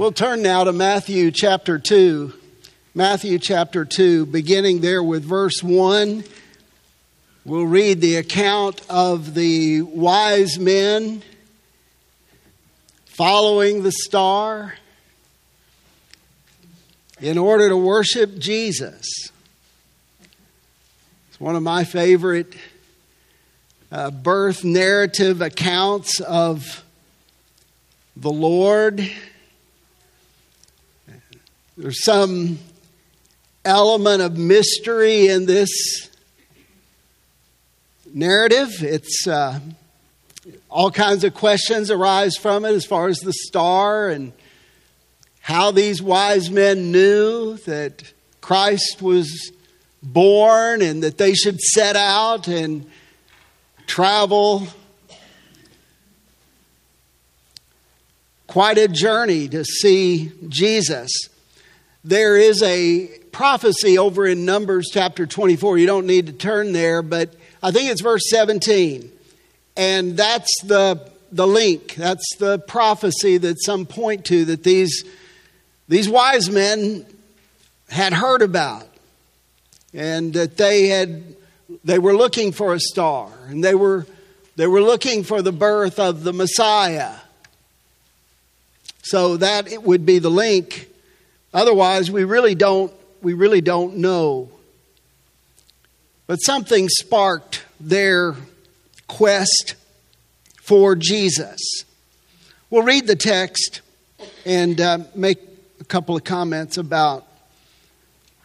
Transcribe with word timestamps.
We'll 0.00 0.12
turn 0.12 0.40
now 0.40 0.64
to 0.64 0.72
Matthew 0.72 1.30
chapter 1.30 1.78
2. 1.78 2.32
Matthew 2.94 3.38
chapter 3.38 3.84
2, 3.84 4.24
beginning 4.24 4.80
there 4.80 5.02
with 5.02 5.22
verse 5.22 5.62
1. 5.62 6.24
We'll 7.44 7.66
read 7.66 8.00
the 8.00 8.16
account 8.16 8.80
of 8.88 9.34
the 9.34 9.82
wise 9.82 10.58
men 10.58 11.22
following 13.04 13.82
the 13.82 13.92
star 13.92 14.72
in 17.20 17.36
order 17.36 17.68
to 17.68 17.76
worship 17.76 18.38
Jesus. 18.38 19.04
It's 21.28 21.38
one 21.38 21.56
of 21.56 21.62
my 21.62 21.84
favorite 21.84 22.56
uh, 23.92 24.10
birth 24.12 24.64
narrative 24.64 25.42
accounts 25.42 26.20
of 26.20 26.84
the 28.16 28.32
Lord 28.32 29.06
there's 31.80 32.04
some 32.04 32.58
element 33.64 34.20
of 34.20 34.36
mystery 34.36 35.28
in 35.28 35.46
this 35.46 36.10
narrative. 38.12 38.68
It's 38.82 39.26
uh, 39.26 39.60
all 40.68 40.90
kinds 40.90 41.24
of 41.24 41.32
questions 41.32 41.90
arise 41.90 42.36
from 42.36 42.66
it 42.66 42.72
as 42.72 42.84
far 42.84 43.08
as 43.08 43.20
the 43.20 43.32
star 43.32 44.10
and 44.10 44.34
how 45.40 45.70
these 45.70 46.02
wise 46.02 46.50
men 46.50 46.92
knew 46.92 47.56
that 47.64 48.12
Christ 48.42 49.00
was 49.00 49.50
born 50.02 50.82
and 50.82 51.02
that 51.02 51.16
they 51.16 51.32
should 51.32 51.60
set 51.60 51.96
out 51.96 52.46
and 52.46 52.84
travel 53.86 54.66
quite 58.46 58.76
a 58.76 58.86
journey 58.86 59.48
to 59.48 59.64
see 59.64 60.30
Jesus. 60.46 61.29
There 62.02 62.38
is 62.38 62.62
a 62.62 63.08
prophecy 63.30 63.98
over 63.98 64.26
in 64.26 64.46
Numbers 64.46 64.88
chapter 64.90 65.26
24. 65.26 65.76
You 65.76 65.86
don't 65.86 66.06
need 66.06 66.28
to 66.28 66.32
turn 66.32 66.72
there, 66.72 67.02
but 67.02 67.34
I 67.62 67.72
think 67.72 67.90
it's 67.90 68.00
verse 68.00 68.22
17. 68.30 69.12
And 69.76 70.16
that's 70.16 70.50
the, 70.62 71.10
the 71.30 71.46
link, 71.46 71.96
that's 71.96 72.36
the 72.38 72.58
prophecy 72.58 73.36
that 73.36 73.62
some 73.62 73.84
point 73.84 74.24
to 74.26 74.46
that 74.46 74.62
these, 74.62 75.04
these 75.88 76.08
wise 76.08 76.48
men 76.48 77.04
had 77.90 78.14
heard 78.14 78.40
about. 78.40 78.86
And 79.92 80.32
that 80.34 80.56
they 80.56 80.88
had 80.88 81.22
they 81.84 81.98
were 81.98 82.14
looking 82.14 82.52
for 82.52 82.74
a 82.74 82.80
star 82.80 83.30
and 83.48 83.62
they 83.62 83.74
were 83.74 84.06
they 84.56 84.66
were 84.66 84.82
looking 84.82 85.24
for 85.24 85.42
the 85.42 85.52
birth 85.52 85.98
of 85.98 86.22
the 86.22 86.32
Messiah. 86.32 87.12
So 89.02 89.36
that 89.38 89.70
it 89.70 89.82
would 89.82 90.06
be 90.06 90.20
the 90.20 90.30
link 90.30 90.89
Otherwise, 91.52 92.10
we 92.10 92.24
really 92.24 92.54
don't, 92.54 92.92
we 93.22 93.34
really 93.34 93.60
don't 93.60 93.96
know. 93.96 94.50
But 96.26 96.36
something 96.36 96.88
sparked 96.88 97.64
their 97.80 98.36
quest 99.08 99.74
for 100.60 100.94
Jesus. 100.94 101.60
We'll 102.70 102.84
read 102.84 103.08
the 103.08 103.16
text 103.16 103.80
and 104.46 104.80
uh, 104.80 104.98
make 105.14 105.40
a 105.80 105.84
couple 105.84 106.16
of 106.16 106.22
comments 106.22 106.78
about 106.78 107.26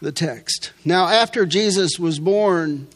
the 0.02 0.11
text. 0.11 0.72
Now, 0.83 1.08
after 1.08 1.45
Jesus 1.45 2.00
was 2.00 2.20
born 2.20 2.88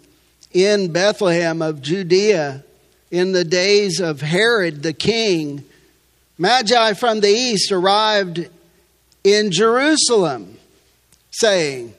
in 0.52 0.91
Bethlehem 0.91 1.61
of 1.61 1.81
Judea 1.81 2.63
in 3.11 3.31
the 3.31 3.43
days 3.43 3.99
of 3.99 4.21
Herod 4.21 4.81
the 4.81 4.93
king, 4.93 5.63
Magi 6.37 6.93
from 6.93 7.19
the 7.19 7.30
east 7.30 7.71
arrived 7.71 8.49
in 9.23 9.51
Jerusalem, 9.51 10.57
saying, 11.31 11.93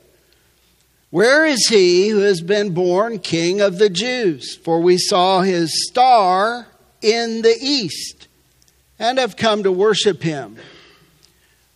Where 1.10 1.44
is 1.44 1.66
he 1.68 2.08
who 2.08 2.20
has 2.20 2.40
been 2.40 2.72
born 2.72 3.18
king 3.18 3.60
of 3.60 3.78
the 3.78 3.90
Jews? 3.90 4.56
For 4.56 4.80
we 4.80 4.98
saw 4.98 5.42
his 5.42 5.88
star 5.88 6.66
in 7.02 7.42
the 7.42 7.56
east 7.60 8.28
and 8.98 9.18
have 9.18 9.36
come 9.36 9.62
to 9.62 9.72
worship 9.72 10.22
him. 10.22 10.56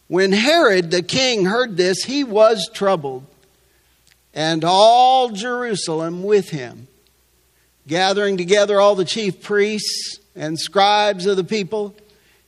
When 0.08 0.32
Herod 0.32 0.90
the 0.90 1.02
king 1.02 1.46
heard 1.46 1.76
this, 1.76 2.04
he 2.04 2.24
was 2.24 2.70
troubled, 2.72 3.26
and 4.34 4.62
all 4.64 5.30
Jerusalem 5.30 6.22
with 6.22 6.50
him. 6.50 6.88
Gathering 7.86 8.36
together 8.36 8.80
all 8.80 8.94
the 8.94 9.04
chief 9.04 9.42
priests 9.42 10.18
and 10.34 10.58
scribes 10.58 11.26
of 11.26 11.36
the 11.36 11.44
people, 11.44 11.94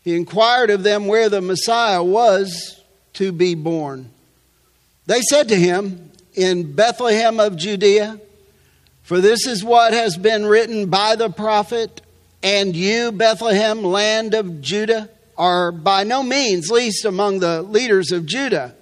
he 0.03 0.15
inquired 0.15 0.71
of 0.71 0.83
them 0.83 1.07
where 1.07 1.29
the 1.29 1.41
Messiah 1.41 2.03
was 2.03 2.81
to 3.17 3.33
be 3.33 3.55
born. 3.55 4.11
They 5.07 5.21
said 5.21 5.49
to 5.49 5.57
him, 5.57 6.11
In 6.35 6.73
Bethlehem 6.75 7.41
of 7.41 7.57
Judea, 7.57 8.21
for 9.03 9.21
this 9.21 9.47
is 9.47 9.63
what 9.63 9.93
has 9.93 10.17
been 10.17 10.47
written 10.47 10.91
by 10.91 11.15
the 11.15 11.31
prophet, 11.31 12.03
and 12.43 12.75
you, 12.75 13.13
Bethlehem, 13.13 13.83
land 13.83 14.35
of 14.35 14.61
Judah, 14.61 15.09
are 15.39 15.71
by 15.71 16.05
no 16.05 16.23
means 16.23 16.71
least 16.71 17.05
among 17.05 17.41
the 17.41 17.63
leaders 17.63 18.11
of 18.11 18.27
Judah. 18.27 18.75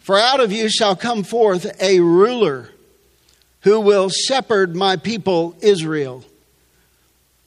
For 0.00 0.18
out 0.18 0.40
of 0.40 0.50
you 0.50 0.68
shall 0.68 0.96
come 0.96 1.22
forth 1.22 1.80
a 1.80 2.00
ruler 2.00 2.70
who 3.60 3.80
will 3.80 4.08
shepherd 4.08 4.74
my 4.74 4.96
people 4.96 5.56
Israel. 5.60 6.24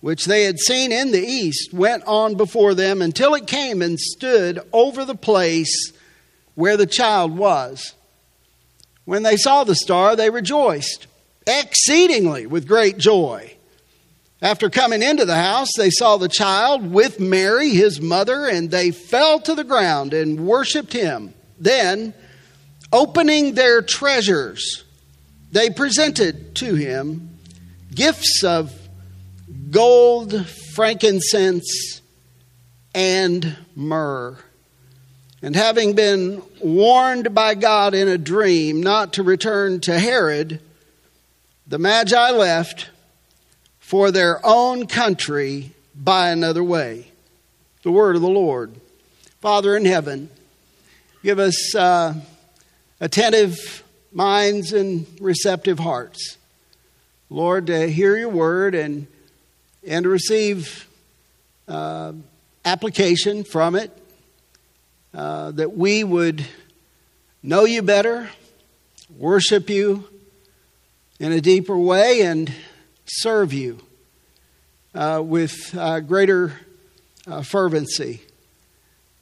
which 0.00 0.24
they 0.24 0.44
had 0.44 0.58
seen 0.58 0.92
in 0.92 1.12
the 1.12 1.22
east, 1.22 1.72
went 1.72 2.02
on 2.06 2.34
before 2.34 2.74
them 2.74 3.02
until 3.02 3.34
it 3.34 3.46
came 3.46 3.82
and 3.82 3.98
stood 4.00 4.60
over 4.72 5.04
the 5.04 5.14
place 5.14 5.92
where 6.54 6.76
the 6.76 6.86
child 6.86 7.36
was. 7.36 7.94
When 9.04 9.22
they 9.22 9.36
saw 9.36 9.64
the 9.64 9.74
star, 9.74 10.16
they 10.16 10.30
rejoiced 10.30 11.06
exceedingly 11.46 12.46
with 12.46 12.68
great 12.68 12.98
joy. 12.98 13.56
After 14.42 14.70
coming 14.70 15.02
into 15.02 15.26
the 15.26 15.36
house, 15.36 15.68
they 15.76 15.90
saw 15.90 16.16
the 16.16 16.28
child 16.28 16.90
with 16.90 17.20
Mary, 17.20 17.70
his 17.70 18.00
mother, 18.00 18.46
and 18.46 18.70
they 18.70 18.90
fell 18.90 19.38
to 19.40 19.54
the 19.54 19.64
ground 19.64 20.14
and 20.14 20.46
worshiped 20.46 20.94
him. 20.94 21.34
Then, 21.58 22.14
opening 22.90 23.54
their 23.54 23.82
treasures, 23.82 24.84
they 25.52 25.68
presented 25.68 26.54
to 26.56 26.74
him 26.74 27.38
gifts 27.94 28.42
of 28.42 28.72
gold, 29.70 30.46
frankincense, 30.74 32.00
and 32.94 33.56
myrrh. 33.74 34.36
And 35.42 35.56
having 35.56 35.94
been 35.94 36.42
warned 36.60 37.34
by 37.34 37.54
God 37.54 37.94
in 37.94 38.08
a 38.08 38.18
dream 38.18 38.82
not 38.82 39.14
to 39.14 39.22
return 39.22 39.80
to 39.80 39.98
Herod, 39.98 40.60
the 41.66 41.78
Magi 41.78 42.30
left 42.30 42.90
for 43.78 44.10
their 44.10 44.44
own 44.44 44.86
country 44.86 45.72
by 45.94 46.30
another 46.30 46.62
way. 46.62 47.06
The 47.82 47.90
word 47.90 48.16
of 48.16 48.22
the 48.22 48.28
Lord. 48.28 48.74
Father 49.40 49.74
in 49.76 49.86
heaven, 49.86 50.28
give 51.22 51.38
us 51.38 51.74
uh, 51.74 52.14
attentive 53.00 53.82
minds 54.12 54.74
and 54.74 55.06
receptive 55.20 55.78
hearts. 55.78 56.36
Lord, 57.30 57.68
to 57.68 57.88
hear 57.88 58.16
your 58.16 58.28
word 58.28 58.74
and 58.74 59.06
and 59.86 60.04
to 60.04 60.08
receive 60.08 60.88
uh, 61.68 62.12
application 62.64 63.44
from 63.44 63.74
it, 63.74 63.90
uh, 65.14 65.50
that 65.52 65.76
we 65.76 66.04
would 66.04 66.44
know 67.42 67.64
you 67.64 67.82
better, 67.82 68.30
worship 69.18 69.70
you 69.70 70.04
in 71.18 71.32
a 71.32 71.40
deeper 71.40 71.76
way, 71.76 72.22
and 72.22 72.52
serve 73.06 73.52
you 73.52 73.78
uh, 74.94 75.22
with 75.24 75.74
uh, 75.76 76.00
greater 76.00 76.52
uh, 77.26 77.42
fervency. 77.42 78.20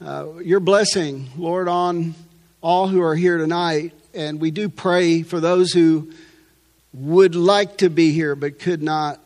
Uh, 0.01 0.37
your 0.37 0.59
blessing, 0.59 1.29
Lord, 1.37 1.67
on 1.67 2.15
all 2.61 2.87
who 2.87 3.01
are 3.01 3.15
here 3.15 3.37
tonight. 3.37 3.93
And 4.13 4.39
we 4.39 4.51
do 4.51 4.69
pray 4.69 5.23
for 5.23 5.39
those 5.39 5.71
who 5.71 6.11
would 6.93 7.35
like 7.35 7.77
to 7.77 7.89
be 7.89 8.11
here 8.11 8.35
but 8.35 8.59
could 8.59 8.81
not 8.81 9.19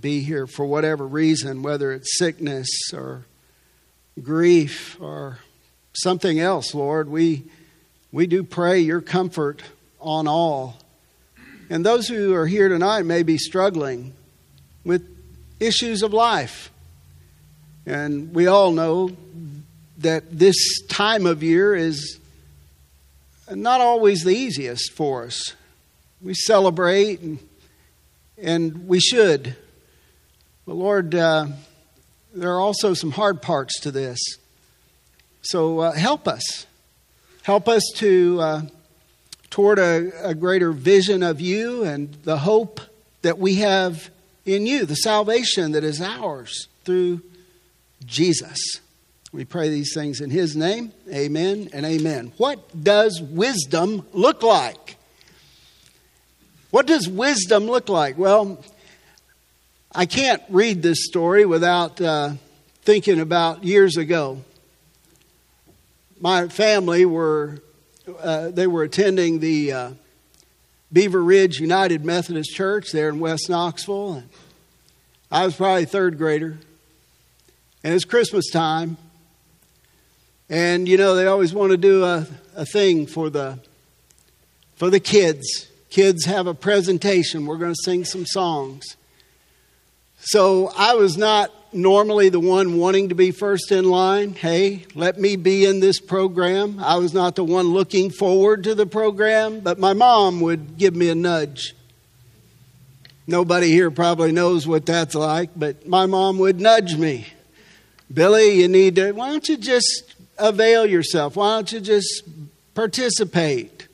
be 0.00 0.20
here 0.20 0.46
for 0.46 0.64
whatever 0.64 1.06
reason, 1.06 1.62
whether 1.62 1.92
it's 1.92 2.18
sickness 2.18 2.68
or 2.92 3.24
grief 4.22 4.96
or 5.00 5.38
something 5.92 6.40
else, 6.40 6.74
Lord. 6.74 7.08
We, 7.08 7.44
we 8.12 8.26
do 8.26 8.42
pray 8.42 8.80
your 8.80 9.00
comfort 9.00 9.62
on 10.00 10.26
all. 10.26 10.78
And 11.70 11.84
those 11.84 12.08
who 12.08 12.34
are 12.34 12.46
here 12.46 12.68
tonight 12.68 13.02
may 13.02 13.22
be 13.22 13.38
struggling 13.38 14.12
with 14.84 15.06
issues 15.60 16.02
of 16.02 16.12
life. 16.12 16.70
And 17.86 18.34
we 18.34 18.46
all 18.46 18.70
know 18.70 19.10
that 19.98 20.24
this 20.30 20.82
time 20.88 21.26
of 21.26 21.42
year 21.42 21.74
is 21.74 22.18
not 23.50 23.80
always 23.80 24.24
the 24.24 24.34
easiest 24.34 24.92
for 24.92 25.24
us. 25.24 25.54
We 26.20 26.34
celebrate, 26.34 27.20
and, 27.20 27.38
and 28.38 28.88
we 28.88 29.00
should. 29.00 29.56
But 30.66 30.74
Lord, 30.74 31.14
uh, 31.14 31.48
there 32.34 32.50
are 32.52 32.60
also 32.60 32.94
some 32.94 33.10
hard 33.10 33.42
parts 33.42 33.78
to 33.80 33.90
this. 33.90 34.18
So 35.42 35.80
uh, 35.80 35.92
help 35.92 36.26
us. 36.26 36.66
Help 37.42 37.68
us 37.68 37.82
to 37.96 38.40
uh, 38.40 38.62
toward 39.50 39.78
a, 39.78 40.10
a 40.28 40.34
greater 40.34 40.72
vision 40.72 41.22
of 41.22 41.40
you 41.40 41.84
and 41.84 42.14
the 42.24 42.38
hope 42.38 42.80
that 43.22 43.38
we 43.38 43.56
have 43.56 44.10
in 44.46 44.66
you, 44.66 44.86
the 44.86 44.96
salvation 44.96 45.72
that 45.72 45.84
is 45.84 46.00
ours 46.00 46.68
through 46.84 47.20
Jesus. 48.06 48.58
We 49.32 49.44
pray 49.44 49.68
these 49.68 49.92
things 49.92 50.20
in 50.20 50.30
His 50.30 50.56
name. 50.56 50.92
Amen 51.12 51.68
and 51.72 51.84
amen. 51.84 52.32
What 52.36 52.82
does 52.82 53.20
wisdom 53.20 54.06
look 54.12 54.42
like? 54.42 54.96
What 56.70 56.86
does 56.86 57.08
wisdom 57.08 57.66
look 57.66 57.88
like? 57.88 58.16
Well, 58.16 58.64
I 59.96 60.06
can't 60.06 60.42
read 60.48 60.82
this 60.82 61.04
story 61.04 61.46
without 61.46 62.00
uh, 62.00 62.32
thinking 62.82 63.20
about 63.20 63.62
years 63.62 63.96
ago. 63.96 64.42
My 66.18 66.48
family 66.48 67.06
were 67.06 67.62
uh, 68.20 68.48
they 68.48 68.66
were 68.66 68.82
attending 68.82 69.38
the 69.38 69.72
uh, 69.72 69.90
Beaver 70.92 71.22
Ridge 71.22 71.60
United 71.60 72.04
Methodist 72.04 72.52
Church 72.52 72.90
there 72.90 73.08
in 73.08 73.20
West 73.20 73.48
Knoxville. 73.48 74.14
And 74.14 74.28
I 75.30 75.44
was 75.44 75.54
probably 75.54 75.84
third 75.84 76.18
grader, 76.18 76.58
and 77.84 77.94
it's 77.94 78.04
Christmas 78.04 78.50
time. 78.50 78.96
And 80.50 80.88
you 80.88 80.96
know 80.96 81.14
they 81.14 81.26
always 81.26 81.54
want 81.54 81.70
to 81.70 81.76
do 81.76 82.02
a, 82.02 82.26
a 82.56 82.66
thing 82.66 83.06
for 83.06 83.30
the 83.30 83.60
for 84.74 84.90
the 84.90 85.00
kids. 85.00 85.68
Kids 85.88 86.24
have 86.24 86.48
a 86.48 86.54
presentation. 86.54 87.46
We're 87.46 87.58
going 87.58 87.74
to 87.74 87.82
sing 87.84 88.04
some 88.04 88.26
songs. 88.26 88.96
So 90.26 90.72
I 90.74 90.94
was 90.94 91.18
not 91.18 91.52
normally 91.74 92.30
the 92.30 92.40
one 92.40 92.78
wanting 92.78 93.10
to 93.10 93.14
be 93.14 93.30
first 93.30 93.70
in 93.70 93.84
line. 93.84 94.32
Hey, 94.32 94.86
let 94.94 95.20
me 95.20 95.36
be 95.36 95.66
in 95.66 95.80
this 95.80 96.00
program. 96.00 96.80
I 96.80 96.96
was 96.96 97.12
not 97.12 97.36
the 97.36 97.44
one 97.44 97.68
looking 97.68 98.10
forward 98.10 98.64
to 98.64 98.74
the 98.74 98.86
program, 98.86 99.60
but 99.60 99.78
my 99.78 99.92
mom 99.92 100.40
would 100.40 100.78
give 100.78 100.96
me 100.96 101.10
a 101.10 101.14
nudge. 101.14 101.74
Nobody 103.26 103.68
here 103.68 103.90
probably 103.90 104.32
knows 104.32 104.66
what 104.66 104.86
that's 104.86 105.14
like, 105.14 105.50
but 105.54 105.86
my 105.86 106.06
mom 106.06 106.38
would 106.38 106.58
nudge 106.58 106.96
me. 106.96 107.26
Billy, 108.12 108.60
you 108.60 108.68
need 108.68 108.96
to, 108.96 109.12
why 109.12 109.28
don't 109.28 109.46
you 109.46 109.58
just 109.58 110.14
avail 110.38 110.86
yourself? 110.86 111.36
Why 111.36 111.56
don't 111.56 111.70
you 111.70 111.80
just 111.80 112.22
participate? 112.74 113.88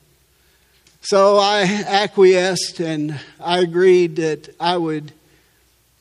So 1.01 1.37
I 1.37 1.63
acquiesced 1.87 2.79
and 2.79 3.19
I 3.39 3.59
agreed 3.59 4.17
that 4.17 4.55
I 4.59 4.77
would 4.77 5.11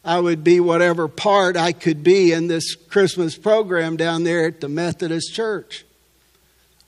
I 0.04 0.18
would 0.18 0.42
be 0.42 0.60
whatever 0.60 1.08
part 1.08 1.56
I 1.56 1.72
could 1.72 2.02
be 2.02 2.32
in 2.32 2.46
this 2.46 2.74
Christmas 2.74 3.36
program 3.36 3.96
down 3.96 4.24
there 4.24 4.46
at 4.46 4.60
the 4.60 4.68
Methodist 4.68 5.34
Church. 5.34 5.84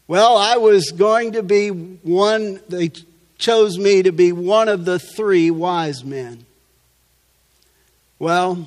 Well, 0.08 0.36
I 0.36 0.56
was 0.56 0.90
going 0.92 1.32
to 1.32 1.42
be 1.42 1.68
one, 1.68 2.60
they 2.68 2.90
chose 3.38 3.78
me 3.78 4.02
to 4.02 4.12
be 4.12 4.32
one 4.32 4.68
of 4.68 4.84
the 4.84 4.98
three 4.98 5.50
wise 5.50 6.04
men. 6.04 6.46
Well, 8.18 8.66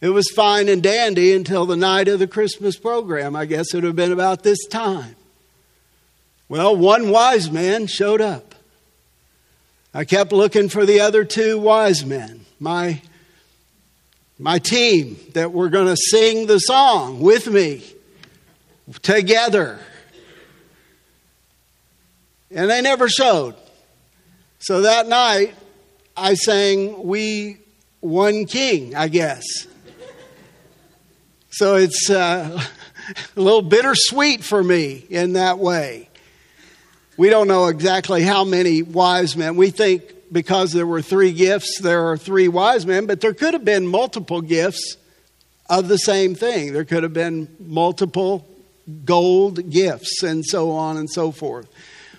it 0.00 0.10
was 0.10 0.30
fine 0.30 0.68
and 0.68 0.82
dandy 0.82 1.34
until 1.34 1.66
the 1.66 1.76
night 1.76 2.08
of 2.08 2.18
the 2.18 2.26
Christmas 2.26 2.76
program. 2.76 3.36
I 3.36 3.44
guess 3.44 3.72
it 3.72 3.78
would 3.78 3.84
have 3.84 3.96
been 3.96 4.12
about 4.12 4.42
this 4.42 4.66
time. 4.66 5.16
Well, 6.48 6.76
one 6.76 7.10
wise 7.10 7.50
man 7.50 7.86
showed 7.86 8.20
up. 8.20 8.47
I 9.94 10.04
kept 10.04 10.32
looking 10.32 10.68
for 10.68 10.84
the 10.84 11.00
other 11.00 11.24
two 11.24 11.58
wise 11.58 12.04
men 12.04 12.44
my, 12.60 13.00
my 14.38 14.58
team 14.58 15.16
that 15.34 15.52
were 15.52 15.68
going 15.68 15.86
to 15.86 15.96
sing 15.96 16.46
the 16.46 16.58
song 16.58 17.20
with 17.20 17.46
me 17.46 17.82
together. 19.02 19.78
And 22.50 22.70
they 22.70 22.80
never 22.80 23.08
showed. 23.08 23.54
So 24.58 24.82
that 24.82 25.06
night, 25.06 25.54
I 26.16 26.34
sang 26.34 27.04
We 27.04 27.58
One 28.00 28.46
King, 28.46 28.94
I 28.94 29.08
guess. 29.08 29.44
So 31.50 31.76
it's 31.76 32.10
uh, 32.10 32.60
a 33.36 33.40
little 33.40 33.62
bittersweet 33.62 34.42
for 34.42 34.62
me 34.62 35.04
in 35.10 35.34
that 35.34 35.58
way. 35.58 36.07
We 37.18 37.30
don't 37.30 37.48
know 37.48 37.66
exactly 37.66 38.22
how 38.22 38.44
many 38.44 38.82
wise 38.82 39.36
men. 39.36 39.56
We 39.56 39.70
think 39.70 40.14
because 40.30 40.72
there 40.72 40.86
were 40.86 41.02
three 41.02 41.32
gifts, 41.32 41.80
there 41.80 42.12
are 42.12 42.16
three 42.16 42.46
wise 42.46 42.86
men, 42.86 43.06
but 43.06 43.20
there 43.20 43.34
could 43.34 43.54
have 43.54 43.64
been 43.64 43.88
multiple 43.88 44.40
gifts 44.40 44.96
of 45.68 45.88
the 45.88 45.98
same 45.98 46.36
thing. 46.36 46.72
There 46.72 46.84
could 46.84 47.02
have 47.02 47.12
been 47.12 47.48
multiple 47.58 48.46
gold 49.04 49.68
gifts 49.68 50.22
and 50.22 50.44
so 50.46 50.70
on 50.70 50.96
and 50.96 51.10
so 51.10 51.32
forth. 51.32 51.68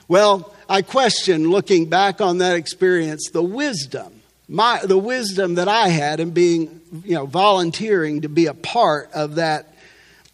Well, 0.10 0.54
I 0.68 0.82
question, 0.82 1.50
looking 1.50 1.86
back 1.86 2.20
on 2.20 2.40
that 2.40 2.58
experience, 2.58 3.30
the 3.32 3.42
wisdom, 3.42 4.22
my, 4.50 4.82
the 4.84 4.98
wisdom 4.98 5.56
that 5.56 5.70
I 5.70 5.88
had 5.88 6.20
in 6.20 6.32
being, 6.32 6.82
you 7.06 7.16
know, 7.16 7.26
volunteering 7.26 8.24
to 8.24 8.28
be 8.28 8.48
a 8.48 8.54
part 8.54 9.12
of 9.14 9.36
that 9.36 9.74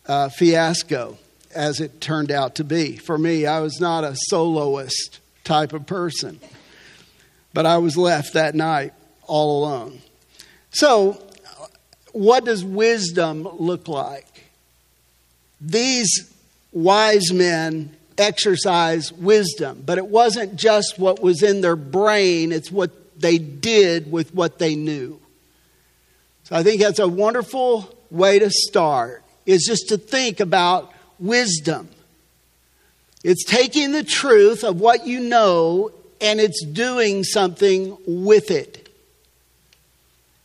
uh, 0.07 0.29
fiasco 0.29 1.19
as 1.55 1.79
it 1.79 2.01
turned 2.01 2.31
out 2.31 2.55
to 2.55 2.63
be. 2.63 2.97
For 2.97 3.17
me, 3.17 3.45
I 3.45 3.61
was 3.61 3.79
not 3.79 4.03
a 4.03 4.15
soloist 4.27 5.19
type 5.43 5.73
of 5.73 5.85
person. 5.85 6.39
But 7.53 7.65
I 7.65 7.77
was 7.77 7.95
left 7.95 8.33
that 8.33 8.53
night 8.53 8.93
all 9.23 9.63
alone. 9.63 10.01
So, 10.71 11.21
what 12.11 12.45
does 12.45 12.63
wisdom 12.63 13.47
look 13.57 13.87
like? 13.87 14.27
These 15.61 16.31
wise 16.73 17.31
men 17.31 17.95
exercise 18.17 19.11
wisdom, 19.11 19.83
but 19.85 19.97
it 19.97 20.07
wasn't 20.07 20.55
just 20.55 20.99
what 20.99 21.21
was 21.21 21.43
in 21.43 21.61
their 21.61 21.75
brain, 21.75 22.51
it's 22.51 22.71
what 22.71 23.19
they 23.19 23.37
did 23.37 24.11
with 24.11 24.33
what 24.33 24.59
they 24.59 24.75
knew. 24.75 25.19
So 26.43 26.55
I 26.55 26.63
think 26.63 26.81
that's 26.81 26.99
a 26.99 27.07
wonderful 27.07 27.93
way 28.11 28.39
to 28.39 28.49
start, 28.49 29.23
is 29.45 29.65
just 29.65 29.89
to 29.89 29.97
think 29.97 30.39
about 30.39 30.93
wisdom. 31.19 31.89
It's 33.23 33.43
taking 33.43 33.91
the 33.91 34.03
truth 34.03 34.63
of 34.63 34.79
what 34.79 35.07
you 35.07 35.19
know 35.19 35.91
and 36.21 36.39
it's 36.39 36.63
doing 36.63 37.23
something 37.23 37.97
with 38.07 38.51
it. 38.51 38.89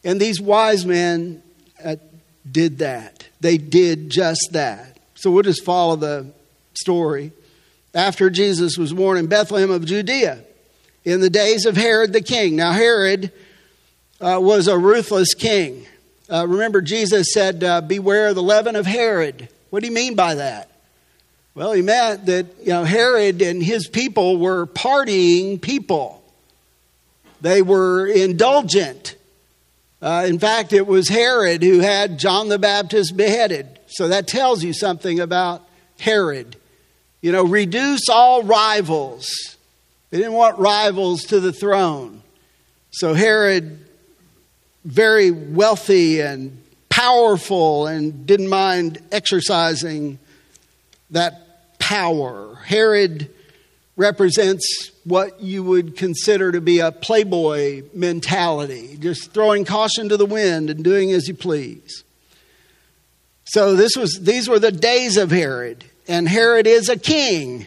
And 0.02 0.20
these 0.20 0.40
wise 0.40 0.86
men 0.86 1.42
uh, 1.84 1.96
did 2.50 2.78
that. 2.78 3.28
They 3.40 3.58
did 3.58 4.10
just 4.10 4.50
that. 4.52 4.98
So 5.14 5.30
we'll 5.30 5.42
just 5.42 5.64
follow 5.64 5.96
the 5.96 6.32
story. 6.74 7.32
After 7.94 8.30
Jesus 8.30 8.78
was 8.78 8.92
born 8.92 9.18
in 9.18 9.26
Bethlehem 9.26 9.70
of 9.70 9.84
Judea, 9.84 10.44
in 11.04 11.20
the 11.20 11.30
days 11.30 11.66
of 11.66 11.76
Herod 11.76 12.12
the 12.12 12.20
king. 12.20 12.56
Now, 12.56 12.72
Herod 12.72 13.32
uh, 14.20 14.38
was 14.40 14.68
a 14.68 14.78
ruthless 14.78 15.34
king. 15.34 15.86
Uh, 16.30 16.46
remember, 16.46 16.80
Jesus 16.80 17.28
said, 17.32 17.64
uh, 17.64 17.80
Beware 17.80 18.34
the 18.34 18.42
leaven 18.42 18.76
of 18.76 18.86
Herod. 18.86 19.48
What 19.70 19.80
do 19.80 19.86
you 19.86 19.94
mean 19.94 20.14
by 20.14 20.34
that? 20.34 20.70
Well, 21.54 21.72
he 21.72 21.82
meant 21.82 22.26
that 22.26 22.46
you 22.60 22.72
know 22.72 22.84
Herod 22.84 23.42
and 23.42 23.62
his 23.62 23.88
people 23.88 24.36
were 24.36 24.66
partying 24.66 25.60
people. 25.60 26.22
They 27.40 27.62
were 27.62 28.06
indulgent. 28.06 29.16
Uh, 30.02 30.24
in 30.26 30.38
fact, 30.38 30.72
it 30.72 30.86
was 30.86 31.08
Herod 31.08 31.62
who 31.62 31.80
had 31.80 32.18
John 32.18 32.48
the 32.48 32.58
Baptist 32.58 33.16
beheaded. 33.16 33.78
So 33.86 34.08
that 34.08 34.26
tells 34.26 34.62
you 34.62 34.72
something 34.72 35.20
about 35.20 35.62
Herod. 35.98 36.56
You 37.20 37.32
know, 37.32 37.44
reduce 37.44 38.08
all 38.08 38.42
rivals. 38.42 39.28
They 40.10 40.18
didn't 40.18 40.32
want 40.32 40.58
rivals 40.58 41.24
to 41.24 41.40
the 41.40 41.52
throne. 41.52 42.22
So 42.90 43.14
Herod, 43.14 43.84
very 44.84 45.30
wealthy 45.30 46.20
and 46.20 46.62
powerful, 47.00 47.87
and 47.87 48.26
didn't 48.26 48.49
mind 48.49 48.99
exercising 49.11 50.19
that 51.11 51.78
power. 51.78 52.57
Herod 52.57 53.30
represents 53.97 54.90
what 55.04 55.40
you 55.40 55.62
would 55.62 55.97
consider 55.97 56.52
to 56.52 56.61
be 56.61 56.80
a 56.80 56.92
playboy 56.92 57.85
mentality, 57.95 58.99
just 59.00 59.33
throwing 59.33 59.64
caution 59.64 60.11
to 60.11 60.19
the 60.19 60.26
wind 60.26 60.69
and 60.69 60.85
doing 60.85 61.11
as 61.12 61.26
you 61.26 61.35
please. 61.35 62.04
So 63.45 63.76
this 63.76 63.97
was 63.97 64.21
these 64.21 64.47
were 64.47 64.59
the 64.59 64.71
days 64.71 65.16
of 65.16 65.30
Herod. 65.30 65.85
and 66.07 66.28
Herod 66.28 66.66
is 66.66 66.90
a 66.90 66.99
king. 66.99 67.66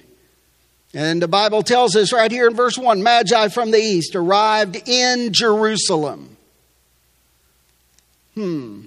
And 0.94 1.20
the 1.20 1.28
Bible 1.28 1.64
tells 1.64 1.96
us 1.96 2.14
right 2.14 2.30
here 2.30 2.48
in 2.48 2.56
verse 2.56 2.78
1 2.78 3.02
Magi 3.02 3.48
from 3.48 3.72
the 3.72 3.80
east 3.80 4.16
arrived 4.16 4.88
in 4.88 5.34
Jerusalem. 5.34 6.38
Hmm. 8.36 8.84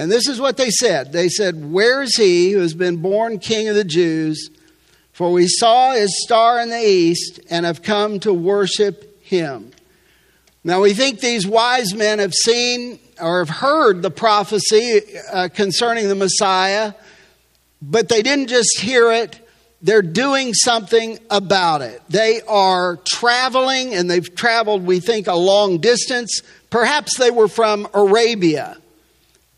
And 0.00 0.10
this 0.10 0.28
is 0.28 0.40
what 0.40 0.56
they 0.56 0.70
said. 0.70 1.12
They 1.12 1.28
said, 1.28 1.70
Where 1.70 2.02
is 2.02 2.16
he 2.16 2.52
who 2.52 2.60
has 2.60 2.72
been 2.72 3.02
born 3.02 3.38
king 3.38 3.68
of 3.68 3.74
the 3.74 3.84
Jews? 3.84 4.48
For 5.12 5.30
we 5.30 5.46
saw 5.46 5.92
his 5.92 6.24
star 6.24 6.58
in 6.58 6.70
the 6.70 6.80
east 6.80 7.38
and 7.50 7.66
have 7.66 7.82
come 7.82 8.18
to 8.20 8.32
worship 8.32 9.22
him. 9.22 9.72
Now, 10.64 10.80
we 10.80 10.94
think 10.94 11.20
these 11.20 11.46
wise 11.46 11.92
men 11.92 12.18
have 12.18 12.32
seen 12.32 12.98
or 13.20 13.40
have 13.40 13.50
heard 13.50 14.00
the 14.00 14.10
prophecy 14.10 15.02
uh, 15.30 15.50
concerning 15.52 16.08
the 16.08 16.14
Messiah, 16.14 16.94
but 17.82 18.08
they 18.08 18.22
didn't 18.22 18.46
just 18.46 18.80
hear 18.80 19.12
it, 19.12 19.46
they're 19.82 20.00
doing 20.00 20.54
something 20.54 21.18
about 21.28 21.82
it. 21.82 22.00
They 22.08 22.40
are 22.48 22.96
traveling, 23.04 23.94
and 23.94 24.10
they've 24.10 24.34
traveled, 24.34 24.86
we 24.86 25.00
think, 25.00 25.26
a 25.26 25.34
long 25.34 25.76
distance. 25.76 26.40
Perhaps 26.70 27.18
they 27.18 27.30
were 27.30 27.48
from 27.48 27.86
Arabia, 27.92 28.79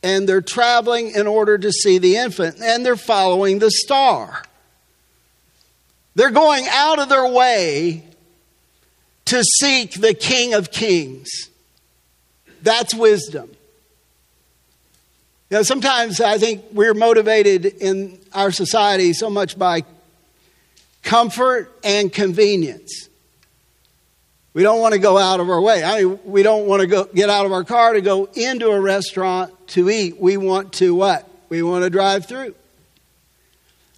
and 0.03 0.29
they're 0.29 0.41
traveling 0.41 1.11
in 1.11 1.27
order 1.27 1.57
to 1.59 1.71
see 1.71 1.99
the 1.99 2.17
infant, 2.17 2.61
and 2.61 2.85
they're 2.85 2.97
following 2.97 3.59
the 3.59 3.71
star. 3.71 4.43
They're 6.15 6.31
going 6.31 6.67
out 6.69 6.99
of 6.99 7.09
their 7.09 7.27
way 7.27 8.05
to 9.27 9.43
seek 9.43 10.01
the 10.01 10.15
King 10.15 10.55
of 10.55 10.71
Kings. 10.71 11.31
That's 12.63 12.95
wisdom. 12.95 13.51
You 15.51 15.59
know, 15.59 15.63
sometimes 15.63 16.21
I 16.21 16.39
think 16.39 16.65
we're 16.73 16.95
motivated 16.95 17.67
in 17.67 18.19
our 18.33 18.51
society 18.51 19.13
so 19.13 19.29
much 19.29 19.59
by 19.59 19.85
comfort 21.03 21.71
and 21.85 22.13
convenience. 22.13 23.09
We 24.55 24.63
don't 24.63 24.81
want 24.81 24.93
to 24.93 24.99
go 24.99 25.17
out 25.17 25.41
of 25.41 25.49
our 25.49 25.61
way. 25.61 25.83
I 25.83 26.03
mean, 26.03 26.19
we 26.25 26.43
don't 26.43 26.67
want 26.67 26.83
to 26.83 26.87
go 26.87 27.05
get 27.05 27.31
out 27.31 27.47
of 27.47 27.53
our 27.53 27.65
car 27.65 27.95
to 27.95 28.01
go 28.03 28.27
into 28.35 28.69
a 28.69 28.81
restaurant 28.81 29.69
to 29.69 29.89
eat. 29.89 30.21
We 30.21 30.37
want 30.37 30.75
to 30.75 30.95
what? 30.95 31.29
We 31.49 31.63
want 31.63 31.85
to 31.85 31.91
drive 31.91 32.27
through. 32.27 32.55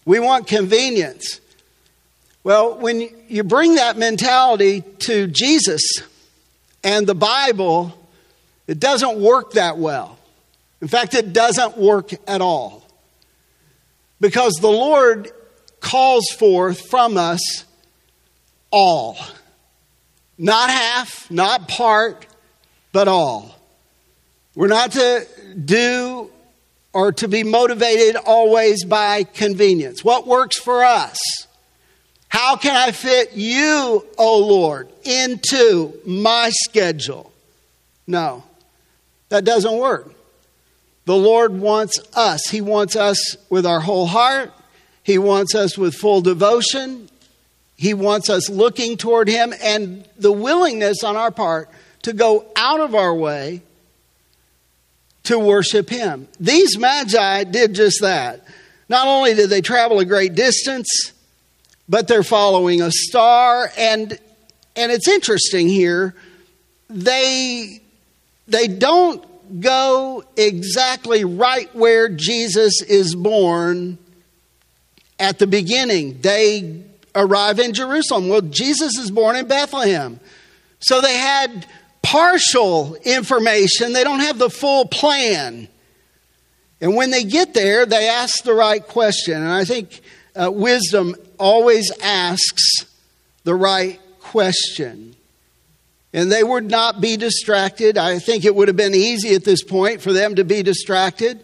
We 0.04 0.20
want 0.20 0.46
convenience. 0.46 1.40
Well, 2.44 2.78
when 2.78 3.08
you 3.28 3.42
bring 3.42 3.76
that 3.76 3.96
mentality 3.96 4.82
to 5.00 5.26
Jesus 5.26 5.82
and 6.84 7.06
the 7.06 7.14
Bible, 7.14 7.98
it 8.66 8.78
doesn't 8.78 9.18
work 9.18 9.52
that 9.52 9.78
well. 9.78 10.18
In 10.80 10.88
fact, 10.88 11.14
it 11.14 11.32
doesn't 11.32 11.78
work 11.78 12.10
at 12.28 12.42
all. 12.42 12.86
Because 14.20 14.52
the 14.60 14.70
Lord 14.70 15.32
calls 15.80 16.26
forth 16.38 16.88
from 16.88 17.16
us 17.16 17.64
all. 18.70 19.16
Not 20.36 20.70
half, 20.70 21.30
not 21.30 21.68
part, 21.68 22.26
but 22.92 23.08
all. 23.08 23.58
We're 24.54 24.68
not 24.68 24.92
to 24.92 25.26
do 25.64 26.30
or 26.92 27.12
to 27.12 27.28
be 27.28 27.42
motivated 27.42 28.16
always 28.16 28.84
by 28.84 29.24
convenience. 29.24 30.04
What 30.04 30.26
works 30.26 30.58
for 30.58 30.84
us? 30.84 31.18
How 32.28 32.56
can 32.56 32.74
I 32.74 32.90
fit 32.92 33.32
you, 33.34 33.66
O 33.66 34.04
oh 34.18 34.38
Lord, 34.38 34.88
into 35.04 35.94
my 36.04 36.50
schedule? 36.52 37.32
No, 38.06 38.44
that 39.28 39.44
doesn't 39.44 39.76
work. 39.76 40.12
The 41.04 41.16
Lord 41.16 41.52
wants 41.58 42.00
us. 42.14 42.48
He 42.48 42.60
wants 42.60 42.96
us 42.96 43.36
with 43.50 43.66
our 43.66 43.80
whole 43.80 44.06
heart. 44.06 44.52
He 45.02 45.18
wants 45.18 45.54
us 45.54 45.76
with 45.76 45.94
full 45.94 46.22
devotion. 46.22 47.08
He 47.76 47.94
wants 47.94 48.30
us 48.30 48.48
looking 48.48 48.96
toward 48.96 49.28
Him 49.28 49.52
and 49.62 50.08
the 50.16 50.32
willingness 50.32 51.02
on 51.02 51.16
our 51.16 51.30
part 51.30 51.68
to 52.02 52.12
go 52.12 52.46
out 52.56 52.80
of 52.80 52.94
our 52.94 53.14
way 53.14 53.62
to 55.24 55.38
worship 55.38 55.88
Him. 55.88 56.28
These 56.38 56.78
magi 56.78 57.44
did 57.44 57.74
just 57.74 58.00
that. 58.00 58.44
Not 58.88 59.08
only 59.08 59.34
did 59.34 59.50
they 59.50 59.60
travel 59.60 59.98
a 59.98 60.04
great 60.04 60.34
distance, 60.34 61.12
but 61.88 62.08
they're 62.08 62.22
following 62.22 62.82
a 62.82 62.90
star 62.90 63.70
and 63.76 64.18
and 64.76 64.90
it's 64.90 65.06
interesting 65.06 65.68
here 65.68 66.14
they 66.88 67.80
they 68.46 68.68
don't 68.68 69.24
go 69.60 70.24
exactly 70.36 71.24
right 71.24 71.74
where 71.74 72.08
Jesus 72.08 72.82
is 72.82 73.14
born 73.14 73.98
at 75.18 75.38
the 75.38 75.46
beginning. 75.46 76.20
They 76.20 76.82
arrive 77.14 77.58
in 77.58 77.72
Jerusalem. 77.72 78.28
Well, 78.28 78.40
Jesus 78.40 78.98
is 78.98 79.10
born 79.10 79.36
in 79.36 79.46
Bethlehem. 79.46 80.20
So 80.80 81.00
they 81.00 81.16
had 81.16 81.66
partial 82.02 82.94
information, 82.96 83.92
they 83.92 84.04
don't 84.04 84.20
have 84.20 84.38
the 84.38 84.50
full 84.50 84.86
plan. 84.86 85.68
And 86.80 86.94
when 86.94 87.10
they 87.10 87.24
get 87.24 87.54
there, 87.54 87.86
they 87.86 88.08
ask 88.08 88.44
the 88.44 88.52
right 88.52 88.86
question. 88.86 89.34
And 89.34 89.50
I 89.50 89.64
think 89.64 90.02
uh, 90.36 90.50
wisdom 90.52 91.14
always 91.38 91.90
asks 92.02 92.84
the 93.44 93.54
right 93.54 93.98
question. 94.20 95.16
And 96.12 96.30
they 96.30 96.44
would 96.44 96.70
not 96.70 97.00
be 97.00 97.16
distracted. 97.16 97.96
I 97.96 98.18
think 98.18 98.44
it 98.44 98.54
would 98.54 98.68
have 98.68 98.76
been 98.76 98.94
easy 98.94 99.34
at 99.34 99.44
this 99.44 99.62
point 99.62 100.02
for 100.02 100.12
them 100.12 100.34
to 100.34 100.44
be 100.44 100.62
distracted, 100.62 101.42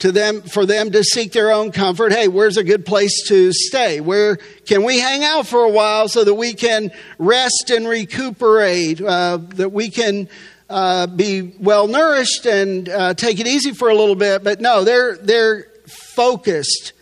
to 0.00 0.12
them 0.12 0.42
for 0.42 0.66
them 0.66 0.90
to 0.90 1.04
seek 1.04 1.32
their 1.32 1.50
own 1.52 1.72
comfort. 1.72 2.12
Hey, 2.12 2.28
where's 2.28 2.56
a 2.56 2.64
good 2.64 2.84
place 2.84 3.28
to 3.28 3.52
stay? 3.52 4.00
Where 4.00 4.36
can 4.66 4.82
we 4.84 4.98
hang 4.98 5.24
out 5.24 5.46
for 5.46 5.62
a 5.62 5.70
while 5.70 6.08
so 6.08 6.24
that 6.24 6.34
we 6.34 6.54
can 6.54 6.90
rest 7.18 7.70
and 7.70 7.86
recuperate, 7.86 9.00
uh, 9.00 9.38
that 9.54 9.72
we 9.72 9.90
can 9.90 10.28
uh, 10.68 11.06
be 11.06 11.54
well 11.58 11.86
nourished 11.86 12.46
and 12.46 12.88
uh, 12.88 13.14
take 13.14 13.40
it 13.40 13.46
easy 13.46 13.72
for 13.72 13.88
a 13.88 13.94
little 13.94 14.16
bit? 14.16 14.42
But 14.42 14.60
no, 14.60 14.84
they're 14.84 15.16
they're 15.16 15.68
focused 15.86 16.92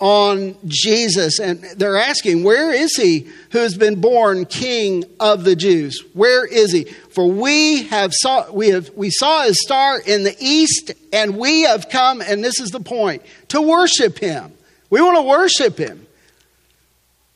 on 0.00 0.56
Jesus 0.66 1.38
and 1.38 1.62
they're 1.76 1.98
asking, 1.98 2.42
Where 2.42 2.72
is 2.72 2.96
he 2.96 3.28
who 3.52 3.58
has 3.58 3.76
been 3.76 4.00
born 4.00 4.46
king 4.46 5.04
of 5.20 5.44
the 5.44 5.54
Jews? 5.54 6.02
Where 6.14 6.44
is 6.44 6.72
he? 6.72 6.84
For 6.84 7.30
we 7.30 7.84
have 7.84 8.12
saw 8.14 8.50
we 8.50 8.68
have 8.68 8.90
we 8.96 9.10
saw 9.10 9.42
his 9.42 9.60
star 9.62 10.00
in 10.00 10.24
the 10.24 10.34
east, 10.40 10.92
and 11.12 11.36
we 11.36 11.62
have 11.62 11.88
come, 11.88 12.20
and 12.20 12.42
this 12.42 12.58
is 12.58 12.70
the 12.70 12.80
point, 12.80 13.22
to 13.48 13.60
worship 13.60 14.18
him. 14.18 14.52
We 14.88 15.00
want 15.00 15.18
to 15.18 15.22
worship 15.22 15.78
him. 15.78 16.06